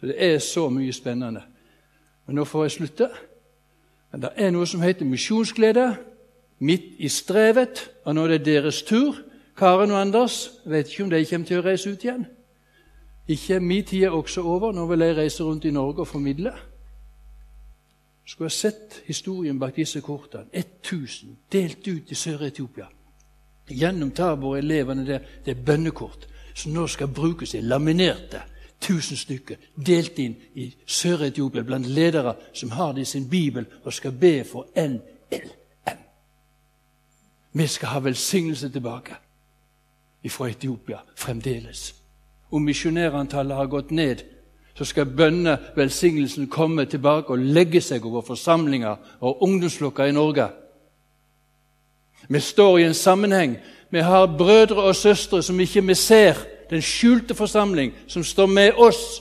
Så 0.00 0.06
Det 0.06 0.14
er 0.18 0.38
så 0.38 0.68
mye 0.68 0.92
spennende. 0.92 1.42
Men 2.26 2.36
nå 2.36 2.44
får 2.44 2.64
jeg 2.64 2.70
slutte. 2.70 3.08
Men 4.12 4.22
det 4.22 4.30
er 4.36 4.50
noe 4.50 4.66
som 4.66 4.82
heter 4.82 5.04
misjonsglede 5.04 5.96
midt 6.58 6.84
i 6.98 7.08
strevet. 7.08 7.90
Og 8.04 8.14
nå 8.14 8.24
er 8.24 8.28
det 8.28 8.46
deres 8.46 8.82
tur. 8.82 9.16
Karen 9.56 9.90
og 9.90 10.00
Anders 10.00 10.50
vet 10.64 10.88
ikke 10.88 11.04
om 11.04 11.10
de 11.10 11.26
kommer 11.26 11.46
til 11.46 11.58
å 11.58 11.64
reise 11.64 11.90
ut 11.90 12.04
igjen. 12.04 12.26
Ikke 13.28 13.60
min 13.60 13.84
tid 13.84 14.02
er 14.02 14.10
også 14.10 14.42
over. 14.42 14.72
Nå 14.72 14.86
vil 14.86 15.00
jeg 15.00 15.16
reise 15.16 15.44
rundt 15.44 15.64
i 15.64 15.70
Norge 15.70 16.00
og 16.00 16.08
formidle. 16.08 16.52
Skulle 18.26 18.46
jeg 18.46 18.52
sett 18.52 19.02
historien 19.06 19.58
bak 19.58 19.76
disse 19.76 20.00
kortene. 20.00 20.44
1000 20.52 21.36
delt 21.52 21.88
ut 21.88 22.10
i 22.10 22.14
Sør-Etiopia. 22.14 22.86
Gjennom 23.68 24.10
Tabor 24.10 24.56
elevene 24.56 25.06
der. 25.06 25.18
Det 25.44 25.50
er 25.50 25.64
bønnekort 25.64 26.28
som 26.54 26.72
nå 26.72 26.86
skal 26.86 27.08
brukes 27.08 27.54
i 27.54 27.60
laminerte. 27.60 28.42
1000 28.82 29.18
stykker 29.18 29.56
delt 29.86 30.18
inn 30.18 30.36
i 30.54 30.68
Sør-Etiopia 30.86 31.62
blant 31.62 31.86
ledere 31.86 32.34
som 32.52 32.70
har 32.70 32.92
det 32.92 33.00
i 33.00 33.04
sin 33.04 33.28
bibel 33.28 33.66
og 33.84 33.92
skal 33.92 34.12
be 34.12 34.44
for 34.44 34.66
NLM. 34.76 35.98
Vi 37.52 37.66
skal 37.66 37.88
ha 37.88 37.98
velsignelse 37.98 38.68
tilbake 38.68 39.16
fra 40.28 40.48
Etiopia 40.48 40.98
fremdeles. 41.16 42.03
Om 42.54 42.62
misjonærantallet 42.62 43.56
har 43.56 43.66
gått 43.66 43.90
ned, 43.90 44.16
så 44.74 44.84
skal 44.84 45.06
bønnevelsignelsen 45.06 46.46
komme 46.46 46.84
tilbake 46.84 47.30
og 47.30 47.38
legge 47.38 47.80
seg 47.80 48.06
over 48.06 48.22
forsamlinger 48.22 48.96
og 49.20 49.42
ungdomsflokker 49.42 50.04
i 50.04 50.12
Norge. 50.12 50.48
Vi 52.28 52.40
står 52.40 52.78
i 52.78 52.84
en 52.84 52.94
sammenheng. 52.94 53.56
Vi 53.90 53.98
har 53.98 54.36
brødre 54.38 54.82
og 54.82 54.96
søstre 54.96 55.42
som 55.42 55.60
ikke 55.60 55.86
vi 55.86 55.94
ser. 55.94 56.34
Den 56.70 56.82
skjulte 56.82 57.34
forsamling 57.34 57.92
som 58.06 58.24
står 58.24 58.46
med 58.46 58.72
oss. 58.76 59.20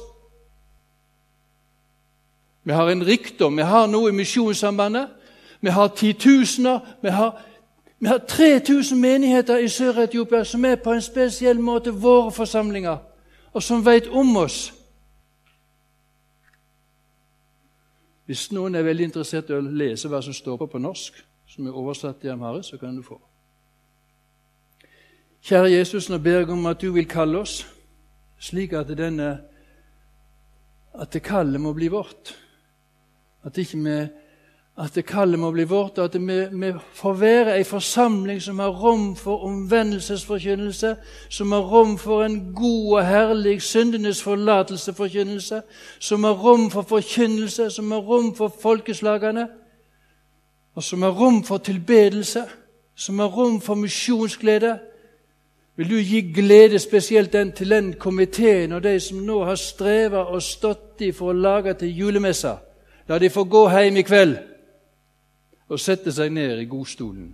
Vi 2.63 2.71
har 2.71 2.89
en 2.89 3.05
rikdom. 3.05 3.57
Vi 3.57 3.61
har 3.61 3.87
noe 3.87 4.09
i 4.09 4.15
Misjonssambandet. 4.15 5.07
Vi 5.61 5.69
har 5.69 5.87
titusener. 5.87 6.79
Vi 7.01 7.09
har 7.09 7.41
vi 8.03 8.07
har 8.07 8.17
3000 8.17 8.99
menigheter 8.99 9.57
i 9.57 9.67
Sør-Etiopia 9.67 10.43
som 10.43 10.65
er 10.65 10.75
på 10.75 10.91
en 10.91 11.01
spesiell 11.01 11.59
måte 11.59 11.91
våre 11.91 12.31
forsamlinger, 12.31 12.97
og 13.53 13.63
som 13.63 13.85
vet 13.85 14.07
om 14.07 14.37
oss. 14.37 14.73
Hvis 18.25 18.47
noen 18.55 18.75
er 18.75 18.85
veldig 18.87 19.09
interessert 19.09 19.51
i 19.51 19.57
å 19.57 19.61
lese 19.61 20.09
hva 20.09 20.21
som 20.23 20.33
står 20.33 20.57
på 20.61 20.69
på 20.71 20.81
norsk, 20.81 21.19
som 21.47 21.67
er 21.67 21.77
oversatt 21.77 22.21
til 22.21 22.33
Amhare, 22.33 22.63
så 22.63 22.79
kan 22.81 22.95
du 22.95 23.03
få. 23.05 23.19
Kjære 25.43 25.73
Jesus, 25.73 26.07
nå 26.09 26.17
ber 26.23 26.39
jeg 26.39 26.53
om 26.55 26.65
at 26.71 26.81
du 26.81 26.93
vil 26.95 27.07
kalle 27.09 27.41
oss, 27.43 27.65
slik 28.39 28.73
at, 28.79 28.87
denne, 28.97 29.35
at 30.95 31.11
det 31.13 31.21
kallet 31.23 31.61
må 31.61 31.73
bli 31.75 31.89
vårt. 31.91 32.31
At 33.43 33.59
ikke 33.59 33.81
vi 33.83 33.97
at 34.77 34.95
det 34.95 35.05
kallet 35.05 35.39
må 35.39 35.51
bli 35.51 35.63
vårt, 35.69 35.97
og 35.97 36.05
at 36.05 36.15
vi, 36.21 36.45
vi 36.51 36.71
får 36.93 37.13
være 37.13 37.57
ei 37.57 37.63
forsamling 37.63 38.39
som 38.41 38.59
har 38.59 38.73
rom 38.73 39.15
for 39.15 39.43
omvendelsesforkynnelse, 39.45 40.95
som 41.29 41.51
har 41.51 41.61
rom 41.61 41.97
for 41.97 42.23
en 42.23 42.53
god 42.55 42.93
og 42.93 43.05
herlig 43.07 43.61
syndenes 43.61 44.23
forlatelseforkynnelse, 44.23 45.61
som 45.99 46.23
har 46.23 46.33
rom 46.33 46.71
for 46.71 46.81
forkynnelse, 46.81 47.69
som 47.69 47.91
har 47.91 47.99
rom 47.99 48.35
for 48.35 48.55
folkeslagene. 48.61 49.47
og 50.75 50.83
som 50.83 51.01
har 51.01 51.11
rom 51.11 51.43
for 51.43 51.57
tilbedelse, 51.57 52.43
som 52.95 53.19
har 53.19 53.27
rom 53.27 53.61
for 53.61 53.75
misjonsglede, 53.75 54.79
vil 55.75 55.89
du 55.89 55.95
gi 55.95 56.21
glede 56.21 56.79
spesielt 56.79 57.33
den 57.33 57.51
til 57.51 57.69
den 57.69 57.93
komiteen 57.93 58.71
og 58.71 58.83
de 58.83 58.99
som 58.99 59.17
nå 59.17 59.43
har 59.45 59.55
streva 59.55 60.17
og 60.17 60.41
stått 60.41 61.01
i 61.01 61.11
for 61.11 61.29
å 61.29 61.37
lage 61.37 61.73
til 61.73 61.97
julemessa. 61.97 62.55
La 63.07 63.19
de 63.19 63.29
få 63.29 63.43
gå 63.43 63.69
hjem 63.69 63.97
i 63.97 64.01
kveld 64.01 64.37
og 65.73 65.81
sette 65.81 66.13
seg 66.13 66.31
ned 66.33 66.61
i 66.61 66.69
godstolen 66.69 67.33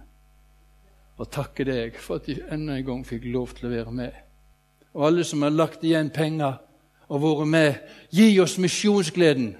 og 1.19 1.28
takke 1.28 1.65
deg 1.67 1.97
for 1.99 2.19
at 2.19 2.30
de 2.30 2.38
enda 2.47 2.78
en 2.80 2.86
gang 2.88 3.02
fikk 3.08 3.25
lov 3.28 3.52
til 3.58 3.67
å 3.67 3.73
være 3.73 3.91
med. 3.91 4.13
Og 4.95 5.08
alle 5.10 5.25
som 5.28 5.43
har 5.43 5.52
lagt 5.52 5.84
igjen 5.84 6.13
penger 6.15 6.62
og 7.10 7.23
vært 7.23 7.49
med, 7.52 7.82
gi 8.15 8.30
oss 8.39 8.56
misjonsgleden. 8.62 9.52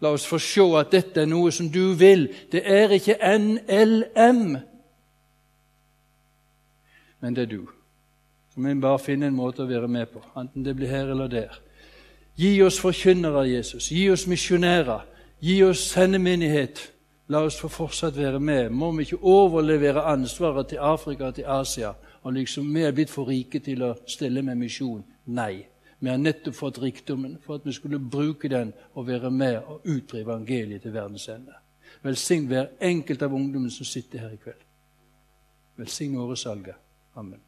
La 0.00 0.12
oss 0.16 0.24
få 0.28 0.38
se 0.40 0.64
at 0.78 0.92
dette 0.92 1.22
er 1.22 1.28
noe 1.28 1.52
som 1.52 1.68
du 1.72 1.92
vil. 1.98 2.28
Det 2.52 2.62
er 2.64 2.94
ikke 2.96 3.18
NLM, 3.20 4.42
men 7.20 7.36
det 7.36 7.46
er 7.46 7.52
du. 7.52 7.68
Så 8.52 8.60
må 8.60 8.72
bare 8.80 9.02
finne 9.02 9.28
en 9.28 9.36
måte 9.36 9.64
å 9.64 9.68
være 9.68 9.88
med 9.88 10.08
på, 10.12 10.24
enten 10.36 10.64
det 10.64 10.76
blir 10.76 10.88
her 10.88 11.12
eller 11.12 11.28
der. 11.28 11.60
Gi 12.36 12.60
oss 12.62 12.78
forkynnere, 12.80 13.46
Jesus. 13.48 13.88
Gi 13.92 14.10
oss 14.12 14.26
misjonærer. 14.28 15.04
Gi 15.40 15.62
oss 15.64 15.84
sendemenighet. 15.90 16.92
La 17.28 17.42
oss 17.42 17.58
få 17.58 17.68
fortsatt 17.68 18.16
være 18.16 18.40
med. 18.40 18.70
Må 18.70 18.92
vi 18.94 19.06
ikke 19.06 19.22
overlevere 19.22 20.04
ansvaret 20.06 20.68
til 20.70 20.78
Afrika 20.78 21.30
og 21.30 21.34
til 21.34 21.48
Asia 21.50 21.94
og 22.26 22.32
liksom 22.32 22.74
vi 22.74 22.82
er 22.82 22.94
blitt 22.94 23.10
for 23.10 23.28
rike 23.30 23.60
til 23.62 23.84
å 23.86 23.92
stille 24.10 24.42
med 24.42 24.58
misjon? 24.58 25.04
Nei. 25.30 25.66
Vi 26.02 26.10
har 26.10 26.18
nettopp 26.18 26.58
fått 26.58 26.80
rikdommen 26.82 27.38
for 27.44 27.60
at 27.60 27.66
vi 27.66 27.72
skulle 27.72 28.02
bruke 28.02 28.50
den 28.52 28.72
og 28.94 29.06
være 29.06 29.30
med 29.30 29.60
og 29.62 29.86
utbre 29.86 30.24
evangeliet 30.24 30.82
til 30.82 30.94
verdens 30.94 31.28
ende. 31.32 31.54
Velsign 32.02 32.50
hver 32.50 32.74
enkelt 32.82 33.22
av 33.22 33.34
ungdommene 33.34 33.72
som 33.72 33.86
sitter 33.86 34.26
her 34.26 34.34
i 34.34 34.42
kveld. 34.42 34.66
Velsign 35.78 36.18
åresalget. 36.18 36.76
Amen. 37.14 37.45